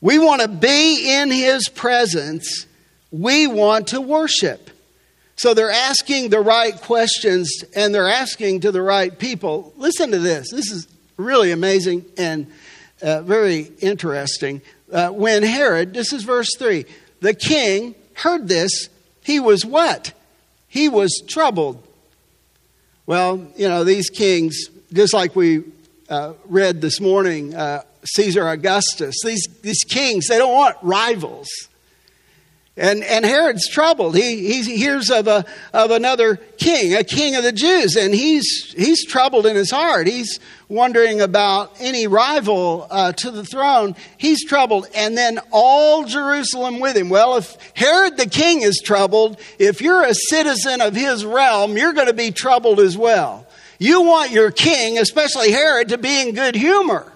We 0.01 0.19
want 0.19 0.41
to 0.41 0.47
be 0.47 1.19
in 1.19 1.31
his 1.31 1.69
presence. 1.69 2.65
We 3.11 3.47
want 3.47 3.87
to 3.87 4.01
worship. 4.01 4.69
So 5.37 5.53
they're 5.53 5.71
asking 5.71 6.29
the 6.29 6.39
right 6.39 6.75
questions 6.81 7.63
and 7.75 7.93
they're 7.93 8.07
asking 8.07 8.61
to 8.61 8.71
the 8.71 8.81
right 8.81 9.17
people. 9.17 9.73
Listen 9.77 10.11
to 10.11 10.19
this. 10.19 10.49
This 10.49 10.71
is 10.71 10.87
really 11.17 11.51
amazing 11.51 12.05
and 12.17 12.47
uh, 13.01 13.21
very 13.21 13.71
interesting. 13.79 14.61
Uh, 14.91 15.09
when 15.09 15.43
Herod, 15.43 15.93
this 15.93 16.13
is 16.13 16.23
verse 16.23 16.49
3, 16.57 16.85
the 17.21 17.33
king 17.33 17.95
heard 18.13 18.47
this, 18.47 18.89
he 19.21 19.39
was 19.39 19.65
what? 19.65 20.13
He 20.67 20.89
was 20.89 21.23
troubled. 21.27 21.81
Well, 23.05 23.47
you 23.55 23.69
know, 23.69 23.83
these 23.83 24.09
kings, 24.09 24.69
just 24.93 25.13
like 25.13 25.35
we 25.35 25.63
uh, 26.09 26.33
read 26.45 26.81
this 26.81 26.99
morning, 26.99 27.55
uh, 27.55 27.83
Caesar 28.03 28.47
Augustus, 28.47 29.15
these, 29.23 29.47
these 29.61 29.83
kings, 29.87 30.27
they 30.27 30.37
don't 30.37 30.53
want 30.53 30.77
rivals. 30.81 31.47
And, 32.77 33.03
and 33.03 33.23
Herod's 33.23 33.69
troubled. 33.69 34.15
He, 34.15 34.51
he 34.51 34.77
hears 34.77 35.09
of, 35.09 35.27
a, 35.27 35.45
of 35.73 35.91
another 35.91 36.35
king, 36.35 36.93
a 36.93 37.03
king 37.03 37.35
of 37.35 37.43
the 37.43 37.53
Jews, 37.53 37.95
and 37.95 38.13
he's, 38.13 38.73
he's 38.77 39.05
troubled 39.05 39.45
in 39.45 39.55
his 39.55 39.71
heart. 39.71 40.07
He's 40.07 40.39
wondering 40.67 41.21
about 41.21 41.75
any 41.79 42.07
rival 42.07 42.87
uh, 42.89 43.11
to 43.13 43.31
the 43.31 43.43
throne. 43.43 43.95
He's 44.17 44.45
troubled. 44.45 44.87
And 44.95 45.17
then 45.17 45.39
all 45.51 46.05
Jerusalem 46.05 46.79
with 46.79 46.97
him. 46.97 47.09
Well, 47.09 47.37
if 47.37 47.57
Herod 47.75 48.17
the 48.17 48.27
king 48.27 48.61
is 48.61 48.81
troubled, 48.83 49.39
if 49.59 49.81
you're 49.81 50.03
a 50.03 50.13
citizen 50.13 50.81
of 50.81 50.95
his 50.95 51.25
realm, 51.25 51.77
you're 51.77 51.93
going 51.93 52.07
to 52.07 52.13
be 52.13 52.31
troubled 52.31 52.79
as 52.79 52.97
well. 52.97 53.47
You 53.77 54.01
want 54.01 54.31
your 54.31 54.51
king, 54.51 54.97
especially 54.97 55.51
Herod, 55.51 55.89
to 55.89 55.97
be 55.97 56.21
in 56.21 56.33
good 56.33 56.55
humor. 56.55 57.11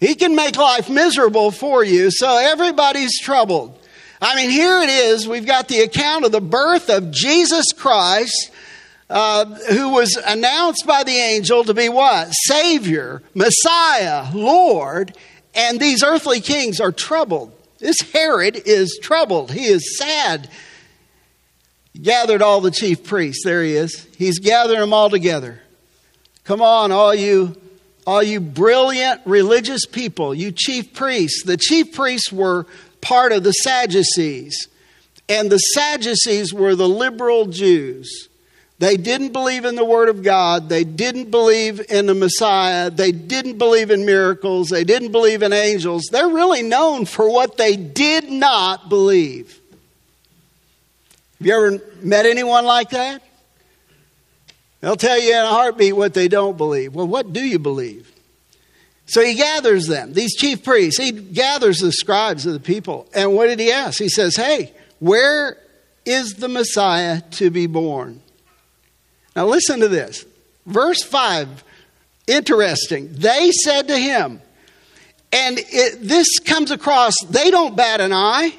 He 0.00 0.14
can 0.14 0.34
make 0.34 0.56
life 0.56 0.90
miserable 0.90 1.50
for 1.50 1.84
you, 1.84 2.10
so 2.10 2.36
everybody's 2.36 3.18
troubled. 3.20 3.78
I 4.20 4.36
mean, 4.36 4.50
here 4.50 4.82
it 4.82 4.90
is. 4.90 5.28
We've 5.28 5.46
got 5.46 5.68
the 5.68 5.80
account 5.80 6.24
of 6.24 6.32
the 6.32 6.40
birth 6.40 6.90
of 6.90 7.10
Jesus 7.10 7.72
Christ, 7.72 8.50
uh, 9.10 9.44
who 9.70 9.90
was 9.90 10.16
announced 10.26 10.86
by 10.86 11.04
the 11.04 11.12
angel 11.12 11.64
to 11.64 11.74
be 11.74 11.88
what? 11.88 12.28
Savior, 12.32 13.22
Messiah, 13.34 14.26
Lord. 14.34 15.16
And 15.54 15.78
these 15.78 16.02
earthly 16.02 16.40
kings 16.40 16.80
are 16.80 16.92
troubled. 16.92 17.52
This 17.78 18.00
Herod 18.12 18.62
is 18.64 18.98
troubled. 19.00 19.52
He 19.52 19.66
is 19.66 19.98
sad. 19.98 20.48
He 21.92 22.00
gathered 22.00 22.42
all 22.42 22.60
the 22.60 22.70
chief 22.70 23.04
priests. 23.04 23.44
There 23.44 23.62
he 23.62 23.74
is. 23.74 24.08
He's 24.16 24.38
gathering 24.38 24.80
them 24.80 24.92
all 24.92 25.10
together. 25.10 25.60
Come 26.44 26.60
on, 26.60 26.92
all 26.92 27.14
you 27.14 27.56
all 28.06 28.22
you 28.22 28.38
brilliant 28.40 29.22
religious 29.24 29.86
people, 29.86 30.34
you 30.34 30.52
chief 30.52 30.92
priests. 30.92 31.42
The 31.44 31.56
chief 31.56 31.94
priests 31.94 32.30
were 32.30 32.66
part 33.00 33.32
of 33.32 33.44
the 33.44 33.52
Sadducees, 33.52 34.68
and 35.28 35.50
the 35.50 35.58
Sadducees 35.58 36.52
were 36.52 36.74
the 36.74 36.88
liberal 36.88 37.46
Jews. 37.46 38.28
They 38.84 38.98
didn't 38.98 39.32
believe 39.32 39.64
in 39.64 39.76
the 39.76 39.84
Word 39.84 40.10
of 40.10 40.22
God. 40.22 40.68
They 40.68 40.84
didn't 40.84 41.30
believe 41.30 41.80
in 41.88 42.04
the 42.04 42.12
Messiah. 42.12 42.90
They 42.90 43.12
didn't 43.12 43.56
believe 43.56 43.90
in 43.90 44.04
miracles. 44.04 44.68
They 44.68 44.84
didn't 44.84 45.10
believe 45.10 45.42
in 45.42 45.54
angels. 45.54 46.10
They're 46.12 46.28
really 46.28 46.60
known 46.60 47.06
for 47.06 47.30
what 47.30 47.56
they 47.56 47.76
did 47.76 48.30
not 48.30 48.90
believe. 48.90 49.58
Have 51.38 51.46
you 51.46 51.54
ever 51.54 51.82
met 52.02 52.26
anyone 52.26 52.66
like 52.66 52.90
that? 52.90 53.22
They'll 54.82 54.96
tell 54.96 55.18
you 55.18 55.32
in 55.32 55.42
a 55.42 55.48
heartbeat 55.48 55.96
what 55.96 56.12
they 56.12 56.28
don't 56.28 56.58
believe. 56.58 56.94
Well, 56.94 57.08
what 57.08 57.32
do 57.32 57.40
you 57.40 57.58
believe? 57.58 58.12
So 59.06 59.24
he 59.24 59.32
gathers 59.32 59.86
them, 59.86 60.12
these 60.12 60.36
chief 60.36 60.62
priests. 60.62 61.02
He 61.02 61.10
gathers 61.10 61.78
the 61.78 61.90
scribes 61.90 62.44
of 62.44 62.52
the 62.52 62.60
people. 62.60 63.08
And 63.14 63.34
what 63.34 63.46
did 63.46 63.60
he 63.60 63.72
ask? 63.72 63.98
He 63.98 64.10
says, 64.10 64.36
Hey, 64.36 64.74
where 64.98 65.56
is 66.04 66.34
the 66.34 66.48
Messiah 66.48 67.22
to 67.30 67.48
be 67.48 67.66
born? 67.66 68.20
Now 69.34 69.46
listen 69.46 69.80
to 69.80 69.88
this. 69.88 70.24
Verse 70.66 71.02
5, 71.02 71.64
interesting. 72.26 73.12
They 73.12 73.50
said 73.50 73.88
to 73.88 73.98
him, 73.98 74.40
and 75.32 75.58
it, 75.58 75.98
this 76.00 76.38
comes 76.38 76.70
across, 76.70 77.14
they 77.28 77.50
don't 77.50 77.76
bat 77.76 78.00
an 78.00 78.12
eye. 78.12 78.54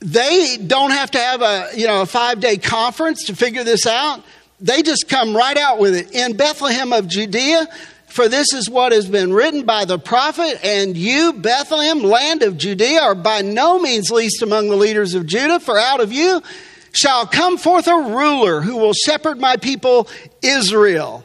They 0.00 0.56
don't 0.56 0.92
have 0.92 1.10
to 1.10 1.18
have 1.18 1.42
a, 1.42 1.68
you 1.76 1.86
know, 1.86 2.00
a 2.00 2.06
five 2.06 2.40
day 2.40 2.56
conference 2.56 3.24
to 3.24 3.36
figure 3.36 3.64
this 3.64 3.86
out 3.86 4.24
they 4.60 4.82
just 4.82 5.08
come 5.08 5.34
right 5.34 5.56
out 5.56 5.78
with 5.78 5.94
it. 5.94 6.12
In 6.12 6.36
Bethlehem 6.36 6.92
of 6.92 7.08
Judea, 7.08 7.66
for 8.06 8.28
this 8.28 8.52
is 8.52 8.68
what 8.68 8.92
has 8.92 9.08
been 9.08 9.32
written 9.32 9.64
by 9.64 9.84
the 9.84 9.98
prophet, 9.98 10.64
and 10.64 10.96
you, 10.96 11.32
Bethlehem, 11.32 12.02
land 12.02 12.42
of 12.42 12.58
Judea, 12.58 13.00
are 13.00 13.14
by 13.14 13.40
no 13.42 13.78
means 13.78 14.10
least 14.10 14.42
among 14.42 14.68
the 14.68 14.76
leaders 14.76 15.14
of 15.14 15.26
Judah, 15.26 15.60
for 15.60 15.78
out 15.78 16.00
of 16.00 16.12
you 16.12 16.42
shall 16.92 17.26
come 17.26 17.58
forth 17.58 17.86
a 17.86 17.96
ruler 17.96 18.60
who 18.60 18.76
will 18.76 18.92
shepherd 18.92 19.38
my 19.38 19.56
people 19.56 20.08
Israel. 20.42 21.24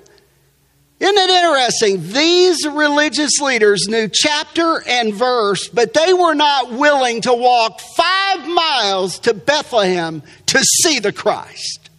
Isn't 0.98 1.17
it 1.17 1.29
interesting? 1.29 2.13
These 2.13 2.65
religious 2.67 3.39
leaders 3.41 3.88
knew 3.88 4.10
chapter 4.12 4.81
and 4.88 5.13
verse, 5.13 5.67
but 5.67 5.93
they 5.93 6.13
were 6.13 6.34
not 6.34 6.72
willing 6.72 7.22
to 7.22 7.34
walk 7.34 7.81
five 7.81 8.48
miles 8.48 9.19
to 9.19 9.34
Bethlehem 9.34 10.24
to 10.48 10.63
see 10.63 11.00
the 11.00 11.12
Christ. 11.12 11.89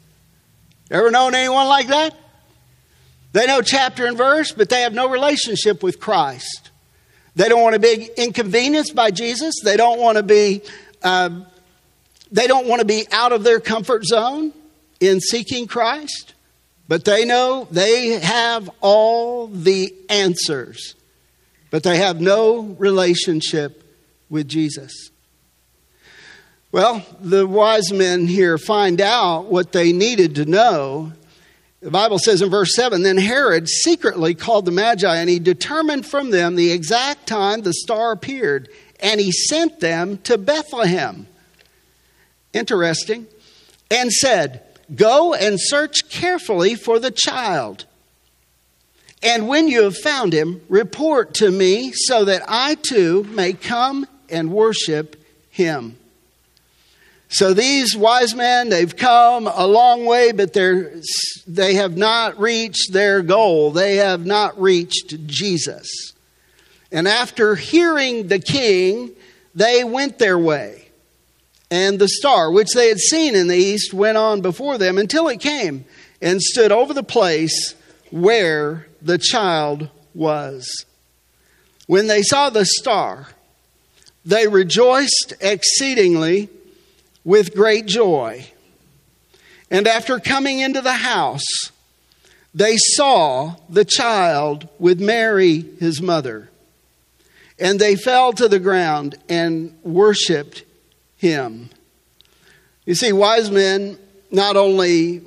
Ever 0.90 1.10
known 1.10 1.34
anyone 1.34 1.68
like 1.68 1.88
that? 1.88 2.16
They 3.32 3.46
know 3.46 3.60
chapter 3.60 4.06
and 4.06 4.16
verse, 4.16 4.52
but 4.52 4.70
they 4.70 4.80
have 4.80 4.94
no 4.94 5.10
relationship 5.10 5.82
with 5.82 6.00
Christ. 6.00 6.70
They 7.34 7.50
don't 7.50 7.60
want 7.60 7.74
to 7.74 7.80
be 7.80 8.08
inconvenienced 8.16 8.94
by 8.94 9.10
Jesus. 9.10 9.56
They 9.62 9.76
don't 9.76 10.00
want 10.00 10.16
to 10.16 10.22
be. 10.22 10.62
Uh, 11.02 11.40
they 12.30 12.46
don't 12.46 12.66
want 12.66 12.80
to 12.80 12.86
be 12.86 13.06
out 13.12 13.32
of 13.32 13.44
their 13.44 13.60
comfort 13.60 14.04
zone 14.04 14.52
in 15.00 15.20
seeking 15.20 15.66
Christ, 15.66 16.34
but 16.88 17.04
they 17.04 17.24
know 17.24 17.68
they 17.70 18.20
have 18.20 18.70
all 18.80 19.46
the 19.48 19.94
answers, 20.08 20.94
but 21.70 21.82
they 21.82 21.98
have 21.98 22.20
no 22.20 22.60
relationship 22.60 23.82
with 24.28 24.48
Jesus. 24.48 25.10
Well, 26.72 27.04
the 27.20 27.46
wise 27.46 27.92
men 27.92 28.26
here 28.26 28.58
find 28.58 29.00
out 29.00 29.46
what 29.46 29.72
they 29.72 29.92
needed 29.92 30.34
to 30.34 30.44
know. 30.44 31.12
The 31.80 31.90
Bible 31.90 32.18
says 32.18 32.42
in 32.42 32.50
verse 32.50 32.74
7 32.74 33.02
Then 33.02 33.16
Herod 33.16 33.68
secretly 33.68 34.34
called 34.34 34.64
the 34.64 34.72
Magi, 34.72 35.16
and 35.16 35.30
he 35.30 35.38
determined 35.38 36.04
from 36.04 36.30
them 36.30 36.56
the 36.56 36.72
exact 36.72 37.28
time 37.28 37.62
the 37.62 37.72
star 37.72 38.12
appeared, 38.12 38.68
and 39.00 39.20
he 39.20 39.30
sent 39.30 39.80
them 39.80 40.18
to 40.24 40.36
Bethlehem. 40.36 41.28
Interesting. 42.56 43.26
And 43.90 44.10
said, 44.10 44.62
Go 44.94 45.34
and 45.34 45.58
search 45.60 46.08
carefully 46.08 46.74
for 46.74 46.98
the 46.98 47.10
child. 47.10 47.84
And 49.22 49.48
when 49.48 49.68
you 49.68 49.82
have 49.82 49.96
found 49.96 50.32
him, 50.32 50.62
report 50.68 51.34
to 51.34 51.50
me 51.50 51.92
so 51.92 52.24
that 52.24 52.42
I 52.46 52.76
too 52.76 53.24
may 53.24 53.52
come 53.52 54.06
and 54.28 54.52
worship 54.52 55.16
him. 55.50 55.96
So 57.28 57.52
these 57.52 57.96
wise 57.96 58.34
men, 58.34 58.68
they've 58.68 58.94
come 58.94 59.48
a 59.52 59.66
long 59.66 60.04
way, 60.06 60.30
but 60.30 60.52
they're, 60.52 60.92
they 61.46 61.74
have 61.74 61.96
not 61.96 62.38
reached 62.38 62.92
their 62.92 63.20
goal. 63.22 63.72
They 63.72 63.96
have 63.96 64.24
not 64.24 64.60
reached 64.60 65.26
Jesus. 65.26 65.88
And 66.92 67.08
after 67.08 67.56
hearing 67.56 68.28
the 68.28 68.38
king, 68.38 69.10
they 69.54 69.82
went 69.82 70.18
their 70.18 70.38
way. 70.38 70.85
And 71.70 71.98
the 71.98 72.08
star, 72.08 72.50
which 72.50 72.72
they 72.74 72.88
had 72.88 72.98
seen 72.98 73.34
in 73.34 73.48
the 73.48 73.56
east, 73.56 73.92
went 73.92 74.16
on 74.16 74.40
before 74.40 74.78
them 74.78 74.98
until 74.98 75.28
it 75.28 75.40
came 75.40 75.84
and 76.22 76.40
stood 76.40 76.72
over 76.72 76.94
the 76.94 77.02
place 77.02 77.74
where 78.10 78.86
the 79.02 79.18
child 79.18 79.88
was. 80.14 80.84
When 81.86 82.06
they 82.06 82.22
saw 82.22 82.50
the 82.50 82.64
star, 82.64 83.28
they 84.24 84.48
rejoiced 84.48 85.34
exceedingly 85.40 86.48
with 87.24 87.54
great 87.54 87.86
joy. 87.86 88.46
And 89.70 89.88
after 89.88 90.20
coming 90.20 90.60
into 90.60 90.80
the 90.80 90.92
house, 90.92 91.44
they 92.54 92.76
saw 92.76 93.56
the 93.68 93.84
child 93.84 94.68
with 94.78 95.00
Mary, 95.00 95.64
his 95.78 96.00
mother. 96.00 96.48
And 97.58 97.78
they 97.78 97.96
fell 97.96 98.32
to 98.34 98.48
the 98.48 98.58
ground 98.58 99.16
and 99.28 99.76
worshiped 99.82 100.64
him. 101.16 101.70
You 102.84 102.94
see, 102.94 103.12
wise 103.12 103.50
men 103.50 103.98
not 104.30 104.56
only 104.56 105.22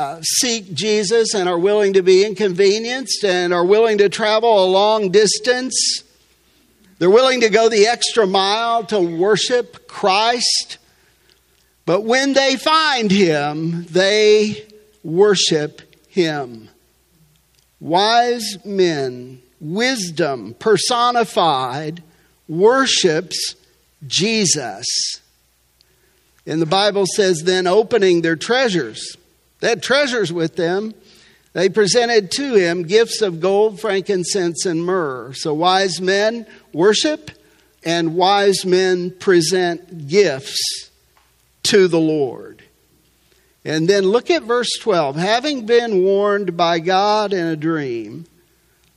uh, 0.00 0.20
seek 0.22 0.72
Jesus 0.72 1.34
and 1.34 1.48
are 1.48 1.58
willing 1.58 1.92
to 1.92 2.02
be 2.02 2.24
inconvenienced 2.24 3.24
and 3.24 3.52
are 3.52 3.64
willing 3.64 3.98
to 3.98 4.08
travel 4.08 4.64
a 4.64 4.66
long 4.66 5.10
distance 5.10 6.02
they're 7.02 7.10
willing 7.10 7.40
to 7.40 7.50
go 7.50 7.68
the 7.68 7.88
extra 7.88 8.28
mile 8.28 8.84
to 8.84 9.00
worship 9.00 9.88
Christ. 9.88 10.78
But 11.84 12.04
when 12.04 12.32
they 12.32 12.54
find 12.54 13.10
him, 13.10 13.86
they 13.86 14.64
worship 15.02 15.82
him. 16.06 16.68
Wise 17.80 18.56
men, 18.64 19.42
wisdom 19.60 20.54
personified, 20.60 22.04
worships 22.46 23.56
Jesus. 24.06 24.86
And 26.46 26.60
the 26.60 26.66
Bible 26.66 27.04
says, 27.06 27.42
then 27.44 27.66
opening 27.66 28.22
their 28.22 28.36
treasures. 28.36 29.16
They 29.60 29.68
had 29.68 29.82
treasures 29.82 30.32
with 30.32 30.56
them. 30.56 30.94
They 31.52 31.68
presented 31.68 32.30
to 32.32 32.54
him 32.54 32.82
gifts 32.82 33.22
of 33.22 33.40
gold, 33.40 33.80
frankincense, 33.80 34.66
and 34.66 34.84
myrrh. 34.84 35.32
So 35.34 35.54
wise 35.54 36.00
men 36.00 36.46
worship 36.72 37.30
and 37.84 38.16
wise 38.16 38.64
men 38.64 39.10
present 39.10 40.08
gifts 40.08 40.90
to 41.64 41.88
the 41.88 42.00
Lord. 42.00 42.62
And 43.64 43.88
then 43.88 44.04
look 44.04 44.30
at 44.30 44.42
verse 44.42 44.70
12. 44.80 45.16
Having 45.16 45.66
been 45.66 46.02
warned 46.02 46.56
by 46.56 46.80
God 46.80 47.32
in 47.32 47.46
a 47.46 47.56
dream 47.56 48.26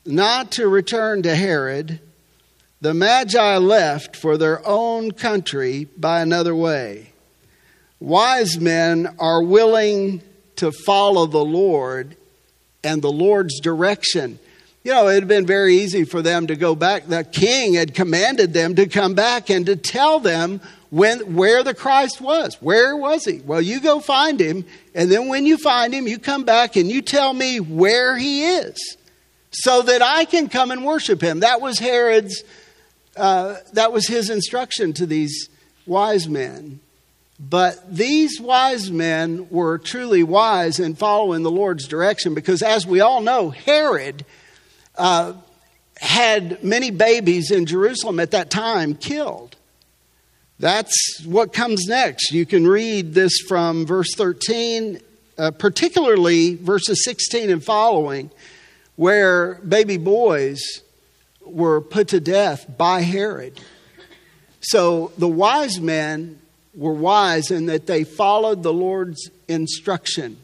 not 0.05 0.51
to 0.53 0.67
return 0.67 1.23
to 1.23 1.35
Herod, 1.35 1.99
the 2.85 2.93
Magi 2.93 3.57
left 3.57 4.15
for 4.15 4.37
their 4.37 4.61
own 4.63 5.09
country 5.09 5.87
by 5.97 6.21
another 6.21 6.55
way. 6.55 7.13
Wise 7.99 8.59
men 8.59 9.15
are 9.17 9.41
willing 9.41 10.21
to 10.57 10.71
follow 10.71 11.25
the 11.25 11.43
Lord 11.43 12.15
and 12.83 13.01
the 13.01 13.11
Lord's 13.11 13.59
direction. 13.59 14.37
You 14.83 14.91
know, 14.91 15.07
it 15.07 15.15
had 15.15 15.27
been 15.27 15.47
very 15.47 15.77
easy 15.77 16.03
for 16.03 16.21
them 16.21 16.45
to 16.45 16.55
go 16.55 16.75
back. 16.75 17.07
The 17.07 17.23
king 17.23 17.73
had 17.73 17.95
commanded 17.95 18.53
them 18.53 18.75
to 18.75 18.85
come 18.85 19.15
back 19.15 19.49
and 19.49 19.65
to 19.65 19.75
tell 19.75 20.19
them 20.19 20.61
when, 20.91 21.33
where 21.33 21.63
the 21.63 21.73
Christ 21.73 22.21
was. 22.21 22.55
Where 22.61 22.95
was 22.95 23.25
he? 23.25 23.39
Well, 23.39 23.63
you 23.63 23.79
go 23.79 23.99
find 23.99 24.39
him, 24.39 24.63
and 24.93 25.11
then 25.11 25.27
when 25.27 25.47
you 25.47 25.57
find 25.57 25.91
him, 25.91 26.07
you 26.07 26.19
come 26.19 26.43
back 26.43 26.75
and 26.75 26.87
you 26.87 27.01
tell 27.01 27.33
me 27.33 27.59
where 27.59 28.15
he 28.15 28.43
is 28.43 28.77
so 29.49 29.81
that 29.81 30.03
I 30.03 30.25
can 30.25 30.49
come 30.49 30.69
and 30.69 30.85
worship 30.85 31.19
him. 31.19 31.39
That 31.39 31.61
was 31.61 31.79
Herod's, 31.79 32.43
uh, 33.15 33.57
that 33.73 33.91
was 33.91 34.07
his 34.07 34.29
instruction 34.29 34.93
to 34.93 35.05
these 35.05 35.49
wise 35.85 36.27
men. 36.27 36.79
But 37.39 37.93
these 37.93 38.39
wise 38.39 38.89
men 38.89 39.47
were 39.49 39.77
truly 39.77 40.23
wise 40.23 40.79
in 40.79 40.95
following 40.95 41.43
the 41.43 41.51
Lord's 41.51 41.87
direction 41.87 42.33
because, 42.33 42.61
as 42.61 42.87
we 42.87 43.01
all 43.01 43.21
know, 43.21 43.49
Herod 43.49 44.25
uh, 44.97 45.33
had 45.97 46.63
many 46.63 46.91
babies 46.91 47.51
in 47.51 47.65
Jerusalem 47.65 48.19
at 48.19 48.31
that 48.31 48.49
time 48.49 48.95
killed. 48.95 49.55
That's 50.59 51.23
what 51.25 51.51
comes 51.51 51.85
next. 51.87 52.31
You 52.31 52.45
can 52.45 52.65
read 52.65 53.13
this 53.13 53.41
from 53.41 53.85
verse 53.85 54.13
13, 54.15 55.01
uh, 55.37 55.51
particularly 55.51 56.55
verses 56.55 57.03
16 57.03 57.49
and 57.49 57.61
following, 57.61 58.31
where 58.95 59.55
baby 59.55 59.97
boys 59.97 60.61
were 61.45 61.81
put 61.81 62.09
to 62.09 62.19
death 62.19 62.65
by 62.77 63.01
Herod. 63.01 63.59
So 64.61 65.11
the 65.17 65.27
wise 65.27 65.79
men 65.79 66.39
were 66.73 66.93
wise 66.93 67.51
in 67.51 67.67
that 67.67 67.87
they 67.87 68.03
followed 68.03 68.63
the 68.63 68.73
Lord's 68.73 69.29
instruction. 69.47 70.37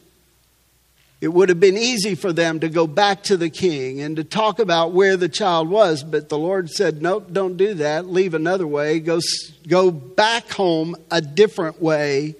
It 1.20 1.32
would 1.32 1.50
have 1.50 1.60
been 1.60 1.76
easy 1.76 2.16
for 2.16 2.32
them 2.32 2.60
to 2.60 2.68
go 2.68 2.86
back 2.86 3.22
to 3.24 3.36
the 3.36 3.50
king 3.50 4.00
and 4.00 4.16
to 4.16 4.24
talk 4.24 4.58
about 4.58 4.92
where 4.92 5.16
the 5.16 5.28
child 5.28 5.68
was, 5.68 6.02
but 6.02 6.28
the 6.28 6.38
Lord 6.38 6.68
said, 6.68 7.00
Nope, 7.00 7.28
don't 7.32 7.56
do 7.56 7.74
that. 7.74 8.08
Leave 8.08 8.34
another 8.34 8.66
way. 8.66 8.98
Go, 8.98 9.20
go 9.68 9.92
back 9.92 10.50
home 10.50 10.96
a 11.12 11.20
different 11.20 11.80
way 11.80 12.34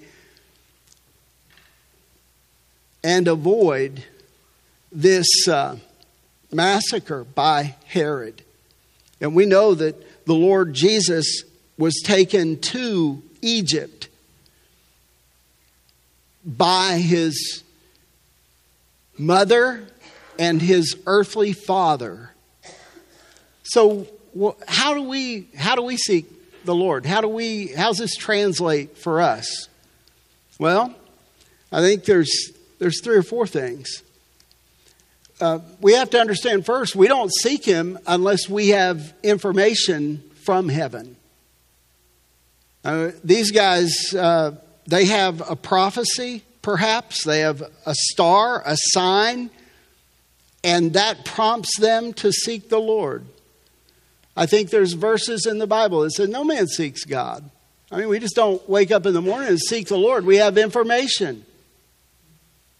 and 3.03 3.27
avoid 3.27 4.03
this 4.91 5.47
uh, 5.47 5.77
massacre 6.51 7.23
by 7.23 7.75
Herod. 7.85 8.43
And 9.21 9.35
we 9.35 9.45
know 9.45 9.73
that 9.73 10.25
the 10.25 10.33
Lord 10.33 10.73
Jesus 10.73 11.43
was 11.77 12.01
taken 12.03 12.59
to 12.59 13.21
Egypt 13.41 14.09
by 16.45 16.97
his 16.97 17.63
mother 19.17 19.87
and 20.37 20.61
his 20.61 20.95
earthly 21.05 21.53
father. 21.53 22.31
So 23.63 24.07
how 24.67 24.93
do 24.93 25.03
we 25.03 25.47
how 25.55 25.75
do 25.75 25.83
we 25.83 25.97
seek 25.97 26.25
the 26.65 26.75
Lord? 26.75 27.05
How 27.05 27.21
do 27.21 27.27
we 27.27 27.67
how's 27.67 27.97
this 27.97 28.15
translate 28.15 28.97
for 28.97 29.21
us? 29.21 29.67
Well, 30.59 30.93
I 31.71 31.81
think 31.81 32.05
there's 32.05 32.51
there's 32.79 33.01
three 33.01 33.15
or 33.15 33.23
four 33.23 33.47
things. 33.47 34.03
Uh, 35.43 35.59
we 35.81 35.91
have 35.91 36.09
to 36.09 36.17
understand 36.17 36.65
first, 36.65 36.95
we 36.95 37.05
don't 37.05 37.29
seek 37.41 37.65
Him 37.65 37.99
unless 38.07 38.47
we 38.47 38.69
have 38.69 39.13
information 39.23 40.23
from 40.45 40.69
heaven. 40.69 41.17
Uh, 42.85 43.11
these 43.25 43.51
guys, 43.51 43.91
uh, 44.17 44.51
they 44.87 45.03
have 45.03 45.41
a 45.49 45.57
prophecy, 45.57 46.43
perhaps. 46.61 47.25
They 47.25 47.41
have 47.41 47.61
a 47.85 47.93
star, 47.93 48.63
a 48.65 48.77
sign, 48.77 49.49
and 50.63 50.93
that 50.93 51.25
prompts 51.25 51.77
them 51.77 52.13
to 52.13 52.31
seek 52.31 52.69
the 52.69 52.79
Lord. 52.79 53.25
I 54.37 54.45
think 54.45 54.69
there's 54.69 54.93
verses 54.93 55.45
in 55.45 55.57
the 55.57 55.67
Bible 55.67 56.03
that 56.03 56.11
say, 56.11 56.25
No 56.25 56.45
man 56.45 56.67
seeks 56.67 57.03
God. 57.03 57.49
I 57.91 57.97
mean, 57.97 58.07
we 58.07 58.19
just 58.19 58.35
don't 58.35 58.67
wake 58.69 58.91
up 58.91 59.05
in 59.05 59.13
the 59.13 59.21
morning 59.21 59.49
and 59.49 59.59
seek 59.59 59.89
the 59.89 59.97
Lord. 59.97 60.25
We 60.25 60.37
have 60.37 60.57
information. 60.57 61.45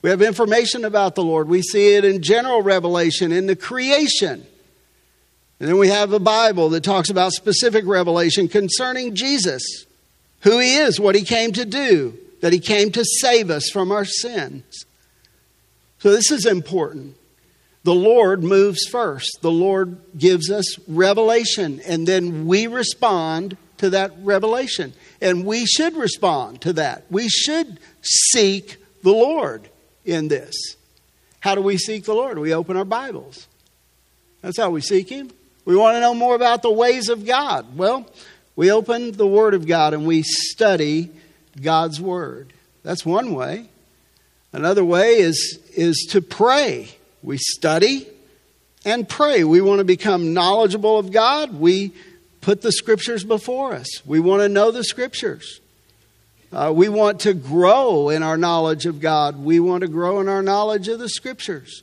We 0.04 0.10
have 0.10 0.22
information 0.22 0.84
about 0.84 1.16
the 1.16 1.24
Lord. 1.24 1.48
We 1.48 1.62
see 1.62 1.96
it 1.96 2.04
in 2.04 2.22
general 2.22 2.62
revelation, 2.62 3.32
in 3.32 3.48
the 3.48 3.56
creation. 3.56 4.46
And 5.60 5.70
then 5.70 5.78
we 5.78 5.88
have 5.88 6.12
a 6.12 6.20
Bible 6.20 6.70
that 6.72 6.84
talks 6.84 7.10
about 7.10 7.32
specific 7.32 7.86
revelation 7.88 8.50
concerning 8.50 9.16
Jesus, 9.16 9.86
who 10.42 10.60
he 10.60 10.76
is, 10.76 11.00
what 11.00 11.16
he 11.16 11.24
came 11.24 11.54
to 11.54 11.64
do, 11.64 12.18
that 12.42 12.52
he 12.52 12.60
came 12.60 12.92
to 12.92 13.06
save 13.06 13.50
us 13.50 13.70
from 13.70 13.94
our 13.94 14.04
sins. 14.04 14.86
So 16.00 16.12
this 16.12 16.32
is 16.32 16.46
important. 16.46 17.16
The 17.84 17.96
Lord 17.96 18.44
moves 18.44 18.86
first. 18.92 19.40
The 19.42 19.52
Lord 19.52 20.02
gives 20.18 20.52
us 20.52 20.78
revelation, 20.86 21.80
and 21.88 22.06
then 22.06 22.46
we 22.46 22.68
respond 22.68 23.56
to 23.78 23.90
that 23.92 24.12
revelation. 24.22 24.92
And 25.22 25.46
we 25.46 25.66
should 25.66 25.96
respond 25.96 26.60
to 26.62 26.74
that. 26.74 27.06
We 27.10 27.30
should 27.30 27.80
seek 28.02 28.84
the 29.02 29.14
Lord 29.14 29.70
in 30.06 30.28
this. 30.28 30.76
How 31.40 31.56
do 31.56 31.62
we 31.62 31.78
seek 31.78 32.06
the 32.06 32.14
Lord? 32.14 32.40
We 32.40 32.54
open 32.54 32.78
our 32.78 32.86
Bibles. 32.86 33.48
That's 34.42 34.58
how 34.58 34.70
we 34.70 34.82
seek 34.82 35.10
Him. 35.10 35.32
We 35.66 35.76
want 35.76 35.96
to 35.96 36.02
know 36.02 36.14
more 36.14 36.36
about 36.36 36.62
the 36.62 36.72
ways 36.72 37.10
of 37.10 37.26
God. 37.26 37.78
Well, 37.78 38.06
we 38.56 38.72
open 38.72 39.14
the 39.14 39.28
Word 39.28 39.54
of 39.54 39.66
God 39.66 39.94
and 39.94 40.06
we 40.06 40.24
study 40.24 41.10
God's 41.62 42.00
Word. 42.00 42.54
That's 42.84 43.06
one 43.06 43.34
way. 43.34 43.70
Another 44.52 44.86
way 44.86 45.16
is, 45.16 45.60
is 45.76 46.08
to 46.12 46.22
pray. 46.22 46.90
We 47.24 47.38
study 47.38 48.08
and 48.86 49.08
pray. 49.08 49.44
We 49.44 49.62
want 49.62 49.80
to 49.80 49.86
become 49.86 50.34
knowledgeable 50.34 51.00
of 51.00 51.12
God. 51.12 51.54
We 51.60 51.94
put 52.42 52.62
the 52.62 52.72
Scriptures 52.72 53.24
before 53.24 53.74
us. 53.74 54.06
We 54.06 54.20
want 54.20 54.42
to 54.42 54.50
know 54.50 54.72
the 54.72 54.84
Scriptures. 54.84 55.62
Uh, 56.54 56.72
we 56.72 56.88
want 56.88 57.22
to 57.22 57.34
grow 57.34 58.10
in 58.10 58.22
our 58.22 58.38
knowledge 58.38 58.86
of 58.86 59.00
God. 59.00 59.44
We 59.44 59.60
want 59.60 59.82
to 59.82 59.88
grow 59.88 60.20
in 60.20 60.30
our 60.30 60.44
knowledge 60.44 60.88
of 60.88 61.00
the 61.00 61.10
Scriptures. 61.10 61.82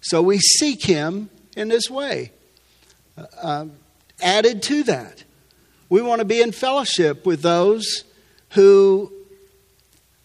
So 0.00 0.22
we 0.22 0.38
seek 0.38 0.84
Him 0.84 1.28
in 1.56 1.66
this 1.68 1.90
way. 1.90 2.30
Uh, 3.18 3.24
um, 3.42 3.72
added 4.20 4.62
to 4.62 4.84
that, 4.84 5.24
we 5.88 6.00
want 6.02 6.20
to 6.20 6.24
be 6.24 6.40
in 6.40 6.52
fellowship 6.52 7.26
with 7.26 7.42
those 7.42 8.04
who 8.50 9.12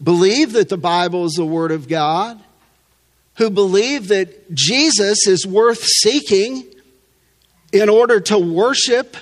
believe 0.01 0.51
that 0.53 0.69
the 0.69 0.77
Bible 0.77 1.25
is 1.25 1.33
the 1.33 1.45
Word 1.45 1.71
of 1.71 1.88
God, 1.88 2.39
who 3.38 3.49
believe 3.49 4.10
that 4.10 4.53
Jesus 4.53 5.25
is 5.25 5.47
worth 5.47 5.83
seeking 5.83 6.65
in 7.73 7.89
order 7.89 8.19
to 8.19 8.38
worship 8.38 9.17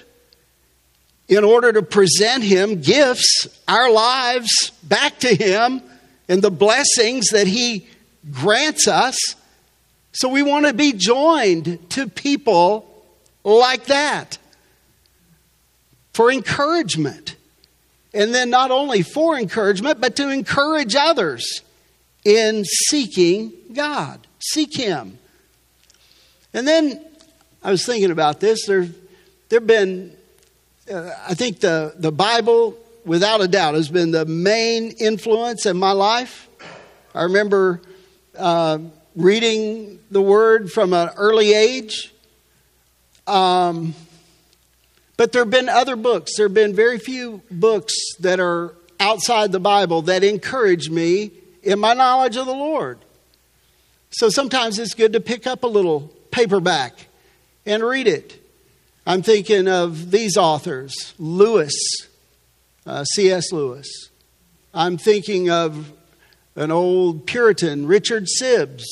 in 1.27 1.43
order 1.43 1.73
to 1.73 1.81
present 1.81 2.43
Him 2.43 2.81
gifts, 2.81 3.47
our 3.67 3.91
lives, 3.91 4.71
back 4.83 5.19
to 5.19 5.35
Him 5.35 5.81
and 6.27 6.41
the 6.41 6.51
blessings 6.51 7.29
that 7.29 7.47
He 7.47 7.87
grants 8.31 8.87
us. 8.87 9.17
So 10.13 10.29
we 10.29 10.43
want 10.43 10.65
to 10.65 10.73
be 10.73 10.93
joined 10.93 11.89
to 11.91 12.07
people 12.07 12.89
like 13.43 13.85
that 13.85 14.37
for 16.13 16.31
encouragement. 16.31 17.35
And 18.13 18.33
then 18.33 18.49
not 18.49 18.71
only 18.71 19.01
for 19.01 19.37
encouragement, 19.37 19.99
but 19.99 20.15
to 20.15 20.29
encourage 20.29 20.95
others 20.95 21.61
in 22.23 22.63
seeking 22.63 23.51
God. 23.73 24.25
Seek 24.39 24.75
Him. 24.75 25.17
And 26.53 26.65
then 26.65 27.03
I 27.61 27.71
was 27.71 27.85
thinking 27.85 28.11
about 28.11 28.39
this. 28.39 28.65
There, 28.65 28.87
there 29.49 29.59
have 29.59 29.67
been 29.67 30.14
I 30.87 31.33
think 31.33 31.61
the, 31.61 31.93
the 31.97 32.11
Bible, 32.11 32.77
without 33.05 33.41
a 33.41 33.47
doubt, 33.47 33.73
has 33.73 33.89
been 33.89 34.11
the 34.11 34.25
main 34.25 34.91
influence 34.91 35.65
in 35.65 35.77
my 35.77 35.91
life. 35.91 36.47
I 37.15 37.23
remember 37.23 37.81
uh, 38.37 38.77
reading 39.15 39.99
the 40.11 40.21
Word 40.21 40.71
from 40.71 40.93
an 40.93 41.09
early 41.17 41.53
age. 41.53 42.13
Um, 43.25 43.95
but 45.17 45.31
there 45.31 45.41
have 45.41 45.49
been 45.49 45.69
other 45.69 45.95
books. 45.95 46.33
There 46.37 46.45
have 46.45 46.53
been 46.53 46.75
very 46.75 46.99
few 46.99 47.41
books 47.49 47.93
that 48.19 48.39
are 48.39 48.75
outside 48.99 49.51
the 49.51 49.59
Bible 49.59 50.03
that 50.03 50.23
encourage 50.23 50.89
me 50.89 51.31
in 51.63 51.79
my 51.79 51.93
knowledge 51.93 52.37
of 52.37 52.45
the 52.45 52.53
Lord. 52.53 52.99
So 54.11 54.29
sometimes 54.29 54.77
it's 54.77 54.93
good 54.93 55.13
to 55.13 55.19
pick 55.19 55.47
up 55.47 55.63
a 55.63 55.67
little 55.67 56.13
paperback 56.29 57.07
and 57.65 57.83
read 57.83 58.07
it. 58.07 58.44
I'm 59.07 59.21
thinking 59.21 59.67
of 59.67 60.09
these 60.09 60.35
authors 60.35 61.13
Lewis, 61.19 61.73
uh, 62.87 63.03
C.S. 63.03 63.51
Lewis. 63.51 64.09
I'm 64.73 64.97
thinking 64.97 65.49
of 65.49 65.93
an 66.55 66.71
old 66.71 67.27
Puritan, 67.27 67.85
Richard 67.85 68.25
Sibbes. 68.41 68.83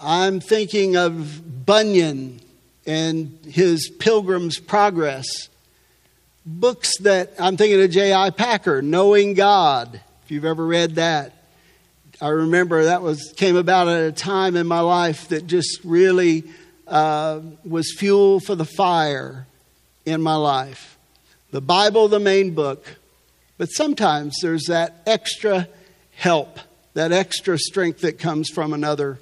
I'm 0.00 0.40
thinking 0.40 0.96
of 0.96 1.66
Bunyan 1.66 2.40
and 2.86 3.38
his 3.44 3.90
Pilgrim's 3.98 4.58
Progress. 4.58 5.26
Books 6.46 6.96
that 7.00 7.34
I'm 7.38 7.56
thinking 7.58 7.82
of 7.82 7.90
J.I. 7.90 8.30
Packer, 8.30 8.80
Knowing 8.80 9.34
God, 9.34 10.00
if 10.24 10.30
you've 10.30 10.44
ever 10.44 10.64
read 10.64 10.94
that. 10.94 11.32
I 12.20 12.28
remember 12.28 12.84
that 12.84 13.02
was 13.02 13.34
came 13.36 13.56
about 13.56 13.88
at 13.88 14.04
a 14.04 14.12
time 14.12 14.56
in 14.56 14.66
my 14.66 14.80
life 14.80 15.28
that 15.28 15.46
just 15.46 15.80
really 15.84 16.44
uh, 16.86 17.40
was 17.64 17.94
fuel 17.98 18.40
for 18.40 18.54
the 18.54 18.64
fire 18.64 19.46
in 20.04 20.22
my 20.22 20.36
life. 20.36 20.98
The 21.50 21.60
Bible, 21.60 22.08
the 22.08 22.20
main 22.20 22.54
book, 22.54 22.96
but 23.58 23.66
sometimes 23.66 24.36
there's 24.42 24.64
that 24.64 25.02
extra 25.06 25.68
help, 26.14 26.58
that 26.94 27.12
extra 27.12 27.58
strength 27.58 28.00
that 28.00 28.18
comes 28.18 28.48
from 28.48 28.72
another 28.72 29.18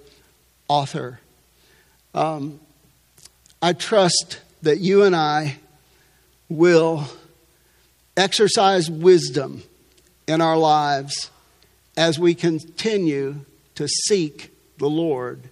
author. 0.69 1.21
Um, 2.15 2.61
I 3.61 3.73
trust 3.73 4.41
that 4.63 4.79
you 4.79 5.05
and 5.05 5.15
I 5.15 5.59
will 6.49 7.07
exercise 8.17 8.91
wisdom 8.91 9.63
in 10.27 10.41
our 10.41 10.57
lives 10.57 11.31
as 11.97 12.19
we 12.19 12.35
continue 12.35 13.45
to 13.75 13.89
seek 13.89 14.51
the 14.79 14.89
Lord 14.89 15.49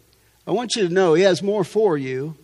I 0.46 0.50
want 0.50 0.76
you 0.76 0.87
to 0.88 0.92
know 0.92 1.14
He 1.14 1.22
has 1.22 1.42
more 1.42 1.64
for 1.64 1.96
you. 1.96 2.37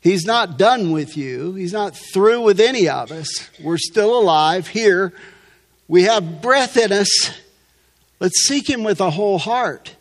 He's 0.00 0.24
not 0.24 0.58
done 0.58 0.92
with 0.92 1.16
you, 1.16 1.54
He's 1.54 1.72
not 1.72 1.96
through 1.96 2.42
with 2.42 2.60
any 2.60 2.88
of 2.88 3.10
us. 3.10 3.50
We're 3.60 3.78
still 3.78 4.18
alive 4.18 4.68
here. 4.68 5.12
We 5.88 6.04
have 6.04 6.42
breath 6.42 6.76
in 6.76 6.92
us. 6.92 7.30
Let's 8.20 8.46
seek 8.46 8.68
Him 8.68 8.82
with 8.82 9.00
a 9.00 9.10
whole 9.10 9.38
heart. 9.38 9.94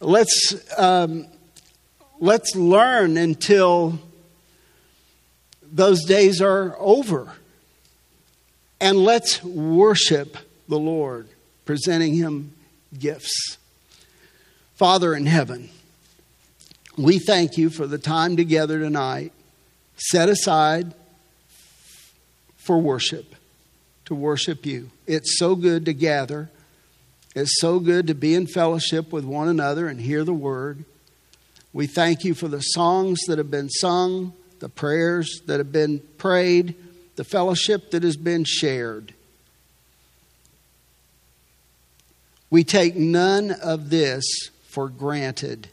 Let's, 0.00 0.54
um, 0.78 1.26
let's 2.18 2.56
learn 2.56 3.16
until 3.16 3.98
those 5.70 6.04
days 6.04 6.40
are 6.40 6.76
over. 6.78 7.32
And 8.80 8.98
let's 8.98 9.44
worship 9.44 10.36
the 10.68 10.78
Lord, 10.78 11.28
presenting 11.66 12.14
Him 12.14 12.54
gifts. 12.98 13.58
Father 14.74 15.14
in 15.14 15.26
heaven, 15.26 15.68
we 17.04 17.18
thank 17.18 17.56
you 17.56 17.70
for 17.70 17.86
the 17.86 17.98
time 17.98 18.36
together 18.36 18.78
tonight, 18.78 19.32
set 19.96 20.28
aside 20.28 20.94
for 22.56 22.78
worship, 22.78 23.34
to 24.06 24.14
worship 24.14 24.66
you. 24.66 24.90
It's 25.06 25.38
so 25.38 25.54
good 25.54 25.84
to 25.86 25.92
gather. 25.92 26.50
It's 27.34 27.60
so 27.60 27.78
good 27.78 28.08
to 28.08 28.14
be 28.14 28.34
in 28.34 28.46
fellowship 28.46 29.12
with 29.12 29.24
one 29.24 29.48
another 29.48 29.88
and 29.88 30.00
hear 30.00 30.24
the 30.24 30.32
word. 30.32 30.84
We 31.72 31.86
thank 31.86 32.24
you 32.24 32.34
for 32.34 32.48
the 32.48 32.60
songs 32.60 33.20
that 33.28 33.38
have 33.38 33.50
been 33.50 33.70
sung, 33.70 34.32
the 34.58 34.68
prayers 34.68 35.40
that 35.46 35.58
have 35.58 35.70
been 35.70 36.00
prayed, 36.18 36.74
the 37.16 37.24
fellowship 37.24 37.92
that 37.92 38.02
has 38.02 38.16
been 38.16 38.44
shared. 38.44 39.14
We 42.50 42.64
take 42.64 42.96
none 42.96 43.52
of 43.52 43.90
this 43.90 44.24
for 44.68 44.88
granted. 44.88 45.68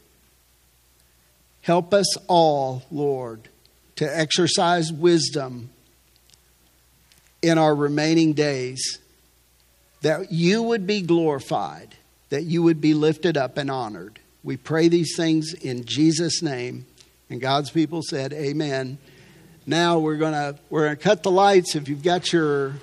Help 1.68 1.92
us 1.92 2.16
all, 2.28 2.82
Lord, 2.90 3.50
to 3.96 4.18
exercise 4.18 4.90
wisdom 4.90 5.68
in 7.42 7.58
our 7.58 7.74
remaining 7.74 8.32
days, 8.32 9.00
that 10.00 10.32
you 10.32 10.62
would 10.62 10.86
be 10.86 11.02
glorified, 11.02 11.94
that 12.30 12.44
you 12.44 12.62
would 12.62 12.80
be 12.80 12.94
lifted 12.94 13.36
up 13.36 13.58
and 13.58 13.70
honored. 13.70 14.18
We 14.42 14.56
pray 14.56 14.88
these 14.88 15.14
things 15.14 15.52
in 15.52 15.84
Jesus' 15.84 16.40
name. 16.40 16.86
And 17.28 17.38
God's 17.38 17.68
people 17.68 18.00
said, 18.02 18.32
Amen. 18.32 18.96
Now 19.66 19.98
we're 19.98 20.16
gonna 20.16 20.54
we're 20.70 20.84
gonna 20.84 20.96
cut 20.96 21.22
the 21.22 21.30
lights. 21.30 21.76
If 21.76 21.90
you've 21.90 22.02
got 22.02 22.32
your 22.32 22.76